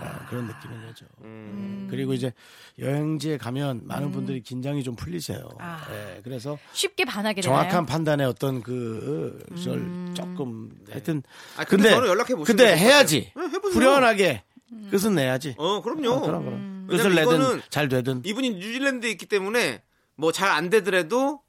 [0.00, 1.06] 아, 그런 느낌인 거죠.
[1.22, 1.86] 음.
[1.90, 2.32] 그리고 이제
[2.78, 5.38] 여행지에 가면 많은 분들이 긴장이 좀 풀리세요.
[5.38, 5.56] 음.
[5.58, 5.86] 아.
[5.90, 7.58] 예, 그래서 쉽게 반하게 되나요?
[7.58, 11.22] 정확한 판단의 어떤 그, 걸 조금, 하여튼.
[11.56, 13.32] 아, 근데 저는 연락해 근데 게 해야지.
[13.34, 13.72] 네, 해보세요.
[13.80, 14.42] 후련하게
[14.90, 15.54] 끝은 내야지.
[15.58, 16.10] 어 그럼요.
[16.10, 16.86] 어, 그럼, 그럼.
[16.88, 18.22] 끝을 왜냐면 내든 잘 되든.
[18.24, 19.82] 이분이 뉴질랜드에 있기 때문에
[20.16, 21.40] 뭐 잘 안 되더라도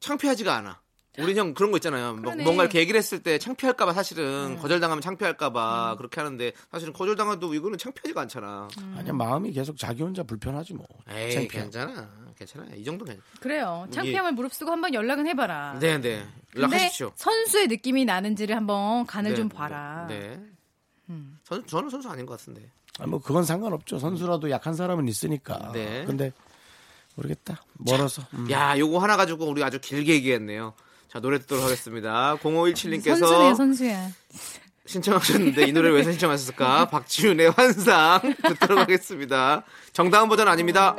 [0.00, 0.80] 창피하지가 않아.
[1.18, 2.12] 우리 형 그런 거 있잖아요.
[2.14, 2.44] 뭐 그러네.
[2.44, 5.96] 뭔가 이렇게 얘기를 했을 때 창피할까봐 사실은 거절당하면 창피할까봐 음.
[5.96, 8.68] 그렇게 하는데 사실은 거절당해도 이거는 창피하지가 않잖아.
[8.96, 10.86] 아니야 마음이 계속 자기 혼자 불편하지 뭐.
[11.10, 11.62] 에이 창피해.
[11.64, 12.66] 괜찮아, 괜찮아.
[12.74, 13.24] 이 정도 괜찮아.
[13.40, 13.86] 그래요.
[13.90, 15.78] 창피함을 무릅쓰고 한번 연락은 해봐라.
[15.80, 16.26] 네, 네.
[16.52, 17.12] 근데 연락하십시오.
[17.16, 20.06] 선수의 느낌이 나는지를 한번 간을 네, 좀 네, 봐라.
[20.08, 20.40] 네.
[21.08, 21.38] 음.
[21.44, 22.70] 선, 저는 선수 아닌 것 같은데.
[22.98, 23.98] 아, 뭐 그건 상관없죠.
[23.98, 25.70] 선수라도 약한 사람은 있으니까.
[25.72, 26.04] 네.
[26.06, 26.32] 근데
[27.14, 27.62] 모르겠다.
[27.74, 28.22] 멀어서.
[28.34, 28.50] 음.
[28.50, 30.74] 야, 요거 하나 가지고 우리 아주 길게 얘기했네요.
[31.16, 32.36] 자, 노래 듣도록 하겠습니다.
[32.42, 34.08] 0517님께서 선수야, 선수야.
[34.84, 36.90] 신청하셨는데 이 노래를 왜 신청하셨을까?
[36.90, 39.64] 박지윤의 환상 듣도록 하겠습니다.
[39.94, 40.94] 정다은 버전 아닙니다.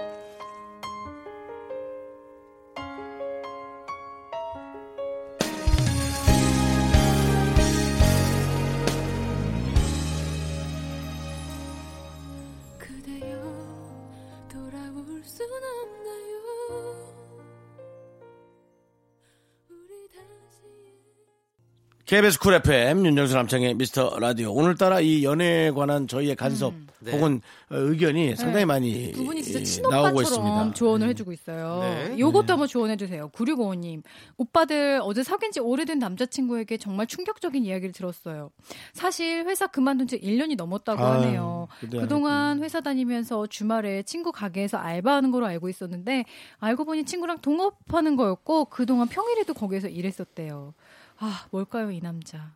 [22.08, 24.53] KBS 쿨 FM 윤정수 남창희의 미스터 라디오.
[24.53, 27.12] 오늘따라 이 연애에 관한 저희의 간섭 네.
[27.12, 28.66] 혹은 어, 의견이 상당히 네.
[28.66, 30.74] 많이 두 분이 진짜 이, 나오고 친오빠처럼 있습니다.
[30.74, 31.80] 조언을 해주고 있어요.
[31.82, 32.18] 네.
[32.18, 33.28] 요것도 한번 조언해 주세요.
[33.34, 34.03] 9655님.
[34.38, 38.51] 오빠들 어제 사귄 지 오래된 남자친구에게 정말 충격적인 이야기를 들었어요.
[38.93, 41.68] 사실 회사 그만둔 지 1년이 넘었다고 아유, 하네요.
[41.91, 46.24] 그동안 회사 다니면서 주말에 친구 가게에서 알바하는 거로 알고 있었는데
[46.60, 50.74] 알고 보니 친구랑 동업하는 거였고 그동안 평일에도 거기에서 일했었대요.
[51.20, 52.53] 아, 뭘까요, 이 남자?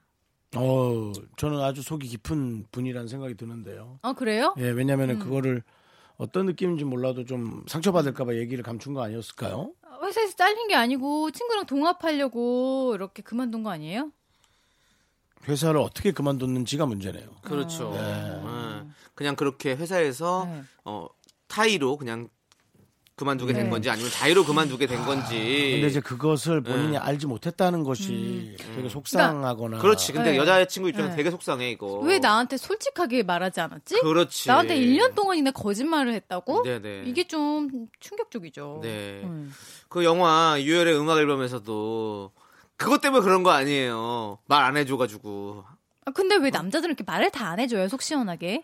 [0.55, 3.99] 어, 저는 아주 속이 깊은 분이라는 생각이 드는데요.
[4.01, 4.53] 아, 그래요?
[4.57, 5.19] 예, 왜냐면은 음.
[5.19, 5.63] 그거를
[6.17, 9.71] 어떤 느낌인지 몰라도 좀 상처받을까봐 얘기를 감춘 거 아니었을까요?
[10.03, 14.11] 회사에서 잘린 게 아니고 친구랑 동업하려고 이렇게 그만둔 거 아니에요?
[15.47, 17.27] 회사를 어떻게 그만뒀는지가 문제네요.
[17.41, 17.91] 그렇죠.
[17.91, 17.99] 네.
[17.99, 18.87] 예.
[19.15, 20.63] 그냥 그렇게 회사에서 네.
[20.85, 21.07] 어,
[21.47, 22.29] 타이로 그냥
[23.21, 23.69] 그만두게 된 네.
[23.69, 25.35] 건지 아니면 자의로 그만두게 된 건지.
[25.73, 26.97] 근데 이제 그것을 본인이 네.
[26.97, 29.77] 알지 못했다는 것이 되게 속상하거나.
[29.77, 30.11] 그렇지.
[30.11, 30.37] 근데 네.
[30.37, 31.17] 여자친구 입장에서 네.
[31.17, 31.99] 되게 속상해 이거.
[31.99, 33.97] 왜 나한테 솔직하게 말하지 않았지?
[33.97, 34.01] 어.
[34.01, 34.47] 그렇지.
[34.47, 36.63] 나한테 1년 동안이나 거짓말을 했다고?
[36.63, 37.03] 네네.
[37.05, 37.69] 이게 좀
[37.99, 38.79] 충격적이죠.
[38.81, 39.21] 네.
[39.23, 39.53] 음.
[39.87, 42.31] 그 영화 유열의 음악 앨범에서도
[42.77, 44.39] 그것 때문에 그런 거 아니에요.
[44.47, 45.63] 말 안 해줘가지고.
[46.05, 48.63] 아, 근데 왜 남자들은 이렇게 말을 다 안 해줘요, 속 시원하게?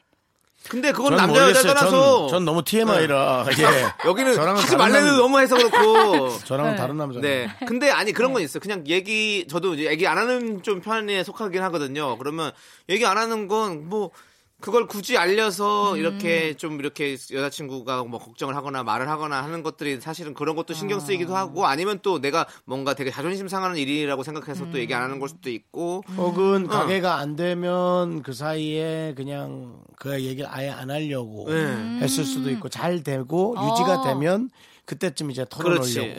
[0.70, 1.74] 근데 그건 전 남자 여자 모르겠어요.
[1.74, 3.46] 떠나서 전, 전 너무 TMI라.
[3.58, 3.64] 예.
[4.10, 6.38] 여기는 저랑은 하지 다른 말래도 남- 너무 해서 그렇고.
[6.44, 6.78] 저랑은 네.
[6.78, 7.20] 다른 남자.
[7.22, 7.50] 네.
[7.66, 8.60] 근데 아니 그런 건 있어요.
[8.60, 12.18] 그냥 얘기 저도 이제 얘기 안 하는 좀 편에 속하긴 하거든요.
[12.18, 12.52] 그러면
[12.90, 14.12] 얘기 안 하는 건 뭐
[14.60, 15.98] 그걸 굳이 알려서 음.
[15.98, 21.00] 이렇게 좀 이렇게 여자친구가 뭐 걱정을 하거나 말을 하거나 하는 것들이 사실은 그런 것도 신경
[21.00, 21.42] 쓰이기도 아.
[21.42, 24.72] 하고 아니면 또 내가 뭔가 되게 자존심 상하는 일이라고 생각해서 음.
[24.72, 26.70] 또 얘기 안 하는 걸 수도 있고 혹은 어.
[26.70, 32.00] 가게가 안 되면 그 사이에 그냥 그 얘기를 아예 안 하려고 네.
[32.02, 33.72] 했을 수도 있고 잘 되고 어.
[33.72, 34.50] 유지가 되면
[34.88, 35.46] 그때쯤 이제.
[35.50, 36.08] 털어놓으려고.
[36.08, 36.16] 예.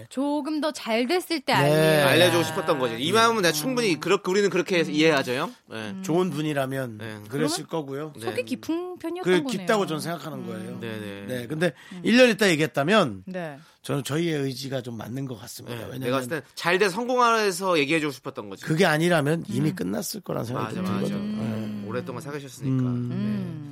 [0.00, 0.06] 예.
[0.10, 2.02] 조금 더 잘 됐을 때 네.
[2.02, 2.94] 알려주고 싶었던 거죠.
[2.96, 4.90] 이 마음은 내가 충분히 그렇게 우리는 그렇게 음.
[4.90, 5.50] 이해하죠요.
[5.70, 5.94] 네.
[6.02, 7.18] 좋은 분이라면 네.
[7.28, 8.12] 그랬을 거고요.
[8.16, 8.24] 네.
[8.26, 9.46] 속이 깊은 편이었던 그 거네요.
[9.46, 10.78] 깊다고 저는 생각하는 거예요.
[10.80, 11.26] 네네.
[11.26, 11.72] 네, 근데
[12.04, 13.58] 1년 있다 얘기했다면 네.
[13.82, 15.76] 저는 저희의 의지가 좀 맞는 것 같습니다.
[15.76, 15.82] 네.
[15.82, 18.64] 내가 왜냐하면 봤을 때잘돼 성공해서 얘기해주고 싶었던 거지.
[18.64, 21.06] 그게 아니라면 이미 끝났을 거란 생각이 맞아, 좀 맞아.
[21.06, 21.18] 들거든요.
[21.42, 21.84] 음.
[21.86, 22.82] 오랫동안 사귀셨으니까.
[22.82, 23.08] 음.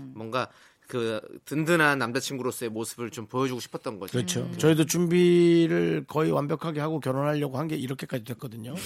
[0.07, 0.13] 네.
[0.19, 0.49] 뭔가
[0.89, 4.13] 그 든든한 남자친구로서의 모습을 좀 보여주고 싶었던 거죠.
[4.13, 4.41] 그렇죠.
[4.41, 4.57] 음.
[4.59, 8.75] 저희도 준비를 거의 완벽하게 하고 결혼하려고 한 게 이렇게까지 됐거든요.
[8.75, 8.81] 네.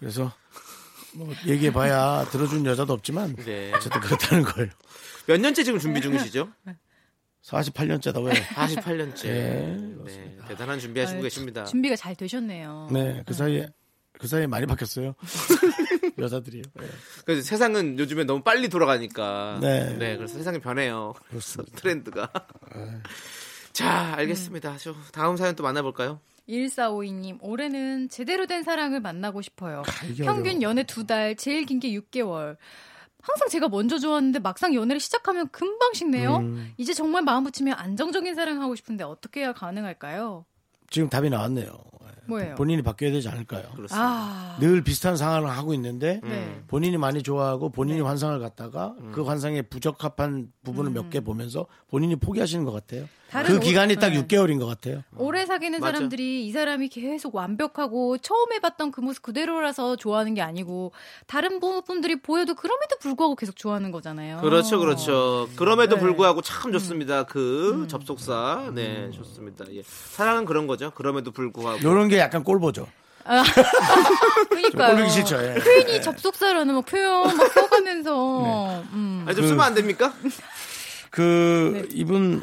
[0.00, 0.32] 그래서
[1.14, 3.72] 뭐 얘기해봐야 들어준 여자도 없지만 네.
[3.74, 4.70] 어쨌든 그렇다는 걸.
[5.26, 6.48] 몇 년째 지금 준비 중이시죠?
[7.44, 8.32] 48년째다 왜?
[8.32, 9.22] 48년째.
[9.24, 11.64] 네, 네, 대단한 준비하시고 아유, 계십니다.
[11.64, 12.88] 준비가 잘 되셨네요.
[12.90, 13.68] 네, 그 사이에
[14.18, 15.14] 그 사이에 많이 바뀌었어요.
[16.18, 16.62] 여자들이요.
[16.74, 16.86] 네.
[17.24, 19.58] 그래서 세상은 요즘에 너무 빨리 돌아가니까.
[19.60, 19.96] 네.
[20.16, 21.14] 그래서 세상이 변해요.
[21.28, 21.76] 그렇습니다.
[21.80, 22.30] 트렌드가.
[23.72, 24.76] 자, 알겠습니다.
[24.78, 26.20] 저 다음 사연 또 만나볼까요?
[26.48, 29.82] 1452님, 올해는 제대로 된 사랑을 만나고 싶어요.
[30.10, 30.62] 이게 평균.
[30.62, 32.56] 연애 두 달, 제일 긴 게 6개월.
[33.20, 36.36] 항상 제가 먼저 좋았는데 막상 연애를 시작하면 금방 식네요.
[36.38, 36.72] 음.
[36.78, 40.46] 이제 정말 마음 붙이면 안정적인 사랑 하고 싶은데 어떻게 해야 가능할까요?
[40.88, 41.68] 지금 답이 나왔네요.
[42.28, 42.54] 뭐예요?
[42.56, 43.62] 본인이 바뀌어야 되지 않을까요?
[43.74, 43.96] 그렇습니다.
[43.96, 46.62] 아, 늘 비슷한 상황을 하고 있는데 네.
[46.68, 48.04] 본인이 많이 좋아하고 본인이 네.
[48.04, 49.12] 환상을 갖다가 음.
[49.14, 53.02] 그 환상에 부적합한 부분을 몇개 보면서 본인이 포기하시는 것 같아요.
[53.02, 53.08] 음.
[53.44, 54.22] 그 오- 기간이 딱 네.
[54.22, 55.02] 6개월인 것 같아요.
[55.16, 55.92] 오래 사귀는 맞아.
[55.92, 60.92] 사람들이 이 사람이 계속 완벽하고 처음에 봤던 그 모습 그대로라서 좋아하는 게 아니고
[61.26, 64.40] 다른 부분들이 보여도 그럼에도 불구하고 계속 좋아하는 거잖아요.
[64.40, 65.46] 그렇죠, 그렇죠.
[65.56, 66.00] 그럼에도 네.
[66.00, 67.24] 불구하고 참 좋습니다.
[67.24, 68.70] 그 접속사.
[68.74, 69.66] 네, 좋습니다.
[69.74, 69.82] 예.
[69.84, 70.90] 사랑은 그런 거죠.
[70.92, 71.78] 그럼에도 불구하고.
[71.80, 72.86] 이런 게 약간 꼴보죠.
[74.48, 74.90] 그러니까요.
[74.96, 75.36] 꼴보기 싫죠.
[75.42, 75.54] 예.
[75.54, 79.24] 표현이 접속사라는 막 표현 막 써가면서 음.
[79.26, 80.12] 아니, 좀 그- 쓰면 안 됩니까?
[81.10, 81.88] 그 네.
[81.92, 82.42] 이분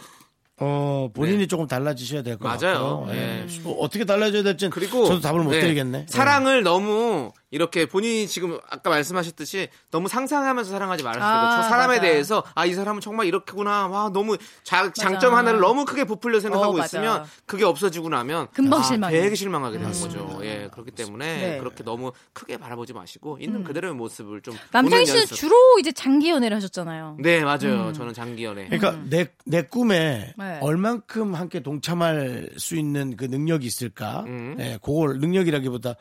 [0.58, 2.66] 어, 본인이 조금 달라지셔야 될것 네.
[2.66, 3.00] 맞아요.
[3.02, 3.16] 같고요.
[3.16, 3.46] 예.
[3.50, 3.60] 예.
[3.62, 5.60] 뭐 어떻게 달라져야 될지 그리고 저도 답을 못 네.
[5.62, 6.06] 드리겠네.
[6.10, 11.24] 사랑을 너무 이렇게 본인이 지금 아까 말씀하셨듯이 너무 상상하면서 사랑하지 말았어요.
[11.26, 12.02] 아, 저 사람에 맞아.
[12.02, 13.88] 대해서 아 이 사람은 정말 이렇구나.
[13.88, 16.84] 와 너무 자, 장점 하나를 너무 크게 부풀려 생각하고 어.
[16.84, 19.22] 있으면 그게 없어지고 나면 금방 아, 실망해.
[19.22, 20.40] 되게 실망하게 되는 거죠.
[20.44, 21.60] 예 그렇기 때문에 네.
[21.60, 25.26] 그렇게 너무 크게 바라보지 마시고 있는 그대로의 모습을 좀 남창희 씨는.
[25.28, 27.18] 주로 이제 장기 연애를 하셨잖아요.
[27.20, 27.90] 네 맞아요.
[27.90, 27.94] 음.
[27.94, 28.68] 저는 장기 연애.
[28.68, 30.60] 그러니까 내, 내 꿈에 네.
[30.62, 34.24] 얼만큼 함께 동참할 수 있는 그 능력이 있을까?
[34.26, 34.56] 음.
[34.60, 35.94] 예, 그걸 능력이라기보다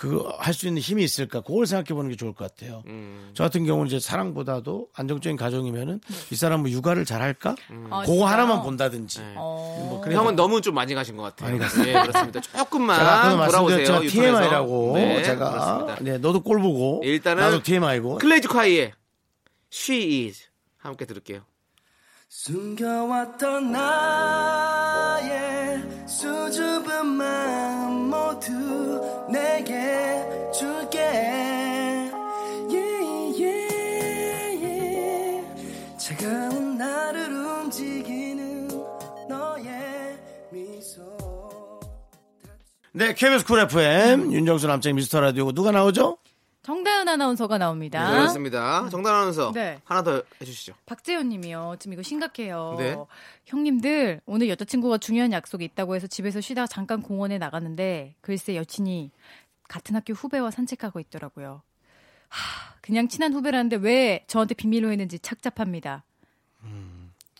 [0.00, 1.42] 그 할 수 있는 힘이 있을까?
[1.42, 2.82] 그걸 생각해 보는 게 좋을 것 같아요.
[2.86, 3.30] 음.
[3.34, 7.50] 저 같은 경우는 이제 사랑보다도 안정적인 가정이면은 이 사람은 육아를 잘 할까?
[7.90, 8.24] 아, 그거 진짜요?
[8.24, 9.20] 하나만 본다든지.
[9.20, 9.34] 네.
[9.36, 9.88] 어.
[9.90, 11.50] 뭐 형은 너무 좀 많이 가신 것 같아요.
[11.50, 11.88] 많이 갔어요.
[11.88, 12.40] 예, 그렇습니다.
[12.40, 14.00] 조금만 제가 돌아오세요.
[14.00, 15.96] TMI라고 네, 제가 그렇습니다.
[16.00, 18.92] 네, 너도 꼴 보고 일단은 나도 TMI고 클레이즈 콰이의
[19.72, 20.44] She Is
[20.78, 21.42] 함께 들을게요.
[22.28, 27.79] 숨겨왔던 나의 수줍은 모두
[29.30, 30.98] 내게 줄게
[32.68, 35.44] yeah, yeah, yeah.
[35.98, 38.68] 차가운 나를 움직이는
[39.28, 40.18] 너의
[40.50, 41.00] 미소
[42.92, 46.18] 네, KBS 쿨 FM 윤정수 남창 미스터 라디오 누가 나오죠?
[46.70, 48.08] 정다은 아나운서가 나옵니다.
[48.12, 48.88] 네, 그렇습니다.
[48.90, 49.80] 정단 아나운서 네.
[49.82, 50.74] 하나 더 해주시죠.
[50.86, 51.74] 박재현 님이요.
[51.80, 52.76] 지금 이거 심각해요.
[52.78, 52.96] 네.
[53.46, 59.10] 형님들, 오늘 여자친구가 중요한 약속이 있다고 해서 집에서 쉬다가 잠깐 공원에 나갔는데, 글쎄 여친이
[59.68, 61.62] 같은 학교 후배와 산책하고 있더라고요.
[62.28, 66.04] 하, 그냥 친한 후배라는데 왜 저한테 비밀로 했는지 착잡합니다.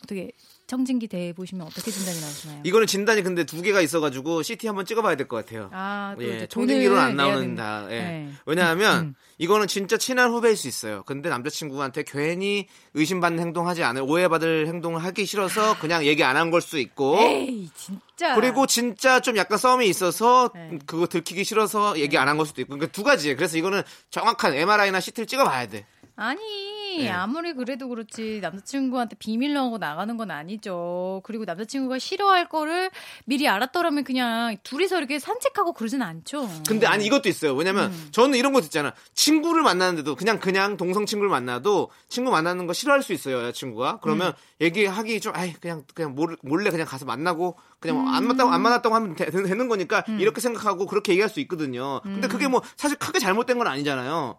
[0.02, 0.32] 어떻게,
[0.70, 2.60] 청진기 대해 보시면 어떻게 진단이 나오시나요?
[2.62, 5.68] 이거는 진단이 근데 두 개가 있어가지고 CT 한번 찍어봐야 될 것 같아요.
[5.72, 7.82] 아, 또 예, 청진기로는 안 내야 나오는 된다.
[7.82, 7.86] 다.
[7.92, 7.98] 예.
[8.00, 8.30] 네.
[8.46, 11.02] 왜냐하면 이거는 진짜 친한 후배일 수 있어요.
[11.06, 16.78] 근데 남자친구한테 괜히 의심받는 행동하지 않을 오해받을 행동을 하기 싫어서 그냥 얘기 안 한 걸수
[16.78, 17.18] 있고.
[17.18, 18.36] 에이, 진짜.
[18.36, 20.78] 그리고 진짜 좀 약간 썸이 있어서 네.
[20.86, 22.74] 그거 들키기 싫어서 얘기 안 한 걸 수도 있고.
[22.76, 23.34] 그러니까 두 가지예요.
[23.34, 25.84] 그래서 이거는 정확한 MRI나 CT를 찍어봐야 돼.
[26.22, 27.08] 아니 네.
[27.08, 31.22] 아무리 그래도 그렇지 남자친구한테 비밀로 하고 나가는 건 아니죠.
[31.24, 32.90] 그리고 남자친구가 싫어할 거를
[33.24, 36.46] 미리 알았더라면 그냥 둘이서 이렇게 산책하고 그러진 않죠.
[36.68, 37.54] 근데 아니 이것도 있어요.
[37.54, 38.08] 왜냐면 음.
[38.10, 38.92] 저는 이런 것도 있잖아.
[39.14, 43.38] 친구를 만나는데도 그냥 그냥 동성 친구를 만나도 친구 만나는 거 싫어할 수 있어요.
[43.38, 44.00] 여자친구가.
[44.02, 44.32] 그러면 음.
[44.60, 48.28] 얘기하기 좀 아이 그냥 그냥 몰- 몰래 그냥 가서 만나고 그냥 뭐안 음.
[48.28, 52.02] 만났다고 안 만났다고 하면 되, 는 거니까 이렇게 생각하고 그렇게 얘기할 수 있거든요.
[52.02, 52.50] 근데 그게 음.
[52.50, 54.38] 뭐 사실 크게 잘못된 건 아니잖아요.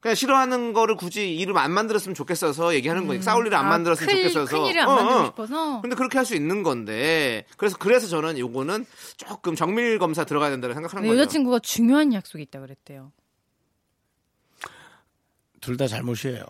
[0.00, 4.08] 그냥 싫어하는 거를 굳이 일을 안 만들었으면 좋겠어서 얘기하는 거니까 싸울 일을 안 아, 만들었으면
[4.08, 5.24] 큰- 좋겠어서 큰 일을 안 어, 만들고 어.
[5.26, 5.80] 싶어서.
[5.80, 8.86] 근데 그렇게 할 수 있는 건데 그래서 그래서 저는 요거는
[9.16, 11.20] 조금 정밀 검사 들어가야 된다고 생각하는 네, 거죠.
[11.22, 13.12] 여자친구가 중요한 약속이 있다 그랬대요.
[15.60, 16.44] 둘 다 잘못이에요.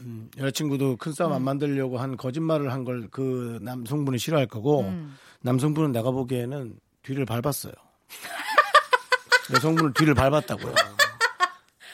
[0.00, 5.16] 음, 여자친구도 큰 싸움 안 만들려고 한 거짓말을 한 걸 그 남성분이 싫어할 거고 음.
[5.40, 7.72] 남성분은 내가 보기에는 뒤를 밟았어요.
[9.54, 10.74] 여성분은 뒤를 밟았다고요.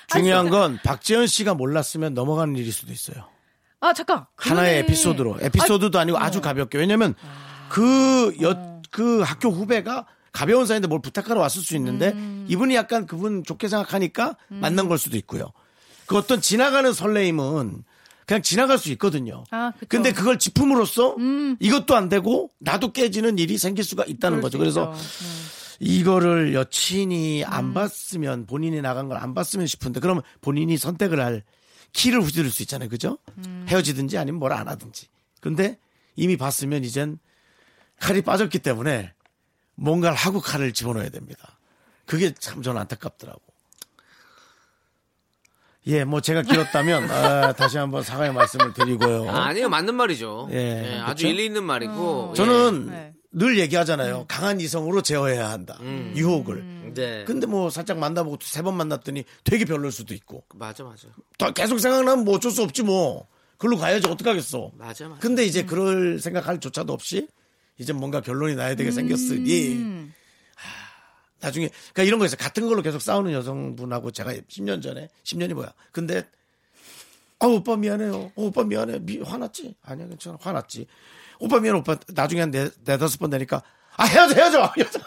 [0.08, 3.26] 중요한 건 박재현 씨가 몰랐으면 넘어가는 일일 수도 있어요.
[3.80, 4.24] 아 잠깐.
[4.36, 4.78] 하나의 그러네.
[4.80, 7.14] 에피소드로 에피소드도 아 니고 아주 가볍게 왜냐면
[7.68, 12.14] 그여그 학교 후배가 가벼운 사이인데 뭘 부탁하러 왔을 수 있는데
[12.48, 15.52] 이분이 약간 그분 좋게 생각하니까 만난 걸 수도 있고요.
[16.06, 17.84] 그 어떤 지나가는 설레임은
[18.26, 19.44] 그냥 지나갈 수 있거든요.
[19.50, 19.86] 아, 그쵸.
[19.88, 21.16] 근데 그걸 짚음으로써
[21.60, 24.56] 이것도 안 되고 나도 깨지는 일이 생길 수가 있다는 거죠.
[24.56, 25.57] 수 그래서 있죠.
[25.80, 25.84] 음.
[25.86, 31.42] 이거를 여친이 안 봤으면 본인이 나간 걸 안 봤으면 싶은데 그러면 본인이 선택을 할
[31.92, 32.88] 키를 후지를 수 있잖아요.
[32.88, 33.18] 그죠?
[33.38, 33.66] 음.
[33.68, 35.06] 헤어지든지 아니면 뭘 안 하든지.
[35.40, 35.78] 근데
[36.16, 37.18] 이미 봤으면 이젠
[38.00, 39.12] 칼이 빠졌기 때문에
[39.76, 41.58] 뭔가를 하고 칼을 집어넣어야 됩니다.
[42.06, 43.40] 그게 참 저는 안타깝더라고.
[45.86, 49.30] 예, 뭐 제가 길었다면 아, 다시 한번 사과의 말씀을 드리고요.
[49.30, 50.48] 아, 아니요, 맞는 말이죠.
[50.52, 50.56] 예,
[50.96, 51.26] 예, 아주?
[51.26, 52.34] 일리 있는 말이고.
[52.36, 53.14] 저는 네.
[53.30, 54.24] 늘 얘기하잖아요.
[54.28, 55.76] 강한 이성으로 제어해야 한다.
[55.80, 56.12] 음.
[56.16, 56.64] 유혹을.
[56.86, 56.94] 예.
[56.94, 57.24] 네.
[57.24, 60.44] 근데 뭐 살짝 만나보고 세 번 만났더니 되게 별로일 수도 있고.
[60.54, 61.08] 맞아, 맞아.
[61.36, 63.26] 더 계속 생각나면 뭐 어쩔 수 없지 뭐.
[63.58, 64.70] 글로 가야지 어떡하겠어.
[64.76, 65.20] 맞아, 맞아.
[65.20, 67.28] 근데 이제 그럴 생각할 조차도 없이
[67.76, 70.14] 이제 뭔가 결론이 나야 되게 생겼으니 음.
[70.54, 70.68] 하,
[71.40, 72.38] 나중에 그러니까 이런 거 있어요.
[72.38, 75.72] 같은 걸로 계속 싸우는 여성분하고 제가 10년 전에 10년이 뭐야.
[75.92, 76.24] 근데
[77.40, 78.14] 아 오빠 미안해요.
[78.16, 79.00] 어, 오빠 미안해.
[79.00, 79.74] 미, 화났지?
[79.82, 80.38] 아니야 괜찮아.
[80.40, 80.86] 화났지.
[81.40, 81.78] 오빠 미안해.
[81.80, 83.62] 오빠 나중에 한 네, 네다섯 번 되니까
[83.96, 84.72] 아 헤어져 헤어져.
[84.78, 85.00] 헤어져.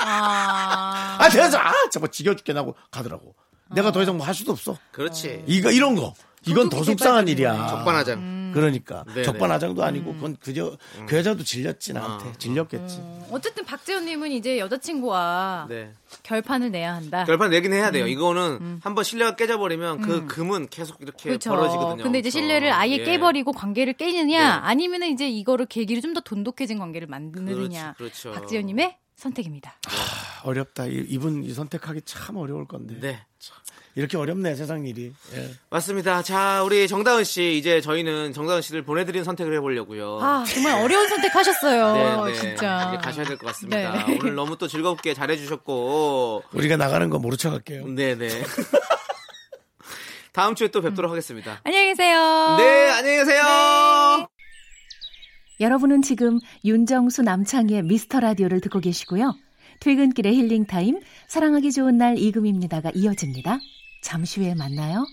[0.00, 1.58] 아, 아 헤어져.
[1.58, 3.34] 아 정말 지겨 죽게 나고 가더라고.
[3.74, 4.76] 내가 더 이상 뭐 할 수도 없어.
[4.92, 5.44] 그렇지.
[5.46, 6.14] 이거 이런 거.
[6.48, 7.66] 이건 더 속상한 일이야.
[7.68, 8.36] 적반하장.
[8.54, 9.22] 그러니까 네네.
[9.24, 13.02] 적반하장도 아니고 그건 그저 그 여자도 질렸지 나한테 질렸겠지.
[13.30, 15.92] 어쨌든 박재현님은 이제 여자친구와 네.
[16.22, 17.24] 결판을 내야 한다.
[17.24, 18.04] 결판 내긴 해야 돼요.
[18.04, 18.08] 음.
[18.08, 20.26] 이거는 한번 신뢰가 깨져버리면 그 음.
[20.26, 21.50] 금은 계속 이렇게 그렇죠.
[21.50, 22.02] 벌어지거든요.
[22.02, 22.38] 근데 이제 그렇죠.
[22.38, 23.04] 신뢰를 아예 예.
[23.04, 24.44] 깨버리고 관계를 깨느냐, 네.
[24.62, 27.92] 아니면은 이제 이거를 계기로 좀 더 돈독해진 관계를 만드느냐.
[27.98, 28.32] 그렇죠, 그렇죠.
[28.40, 29.76] 박지현님의 선택입니다.
[29.86, 29.90] 아,
[30.48, 30.86] 어렵다.
[30.86, 32.96] 이- 이분 이 선택하기 참 어려울 건데.
[33.00, 33.26] 네.
[33.96, 35.10] 이렇게 어렵네 세상 일이.
[35.34, 35.50] 예.
[35.70, 36.22] 맞습니다.
[36.22, 40.18] 자, 우리 정다은 씨 이제 저희는 정다은 씨를 보내드리는 선택을 해보려고요.
[40.20, 41.92] 아 정말 어려운 선택하셨어요.
[42.26, 42.38] 네, 네.
[42.38, 42.90] 진짜.
[42.92, 44.04] 이제 가셔야 될 것 같습니다.
[44.06, 44.18] 네.
[44.20, 46.44] 오늘 너무 또 즐겁게 잘해주셨고.
[46.52, 47.86] 우리가 나가는 거 모른 척 할게요.
[47.88, 48.28] 네네.
[50.32, 51.60] 다음 주에 또 뵙도록 하겠습니다.
[51.64, 52.56] 안녕히 계세요.
[52.58, 54.28] 네, 안녕히 계세요.
[55.58, 59.34] 여러분은 지금 윤정수 남창희의 미스터 라디오를 듣고 계시고요.
[59.80, 63.58] 퇴근길의 힐링 타임, 사랑하기 좋은 날 이금희입니다가 이어집니다.
[64.06, 65.04] 잠시 후에 만나요.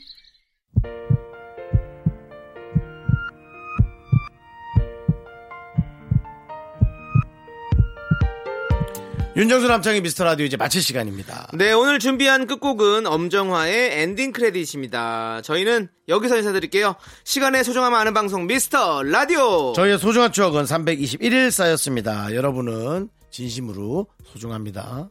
[9.36, 11.48] 윤정수 남창희의 미스터 라디오 이제 마칠 시간입니다.
[11.56, 15.42] 네, 오늘 준비한 끝곡은 엄정화의 엔딩 크레딧입니다.
[15.42, 16.94] 저희는 여기서 인사드릴게요.
[17.24, 19.74] 시간의 소중함 아는 방송 미스터 라디오.
[19.74, 22.36] 저희의 소중한 추억은 321일 쌓였습니다.
[22.36, 25.10] 여러분은 진심으로 소중합니다.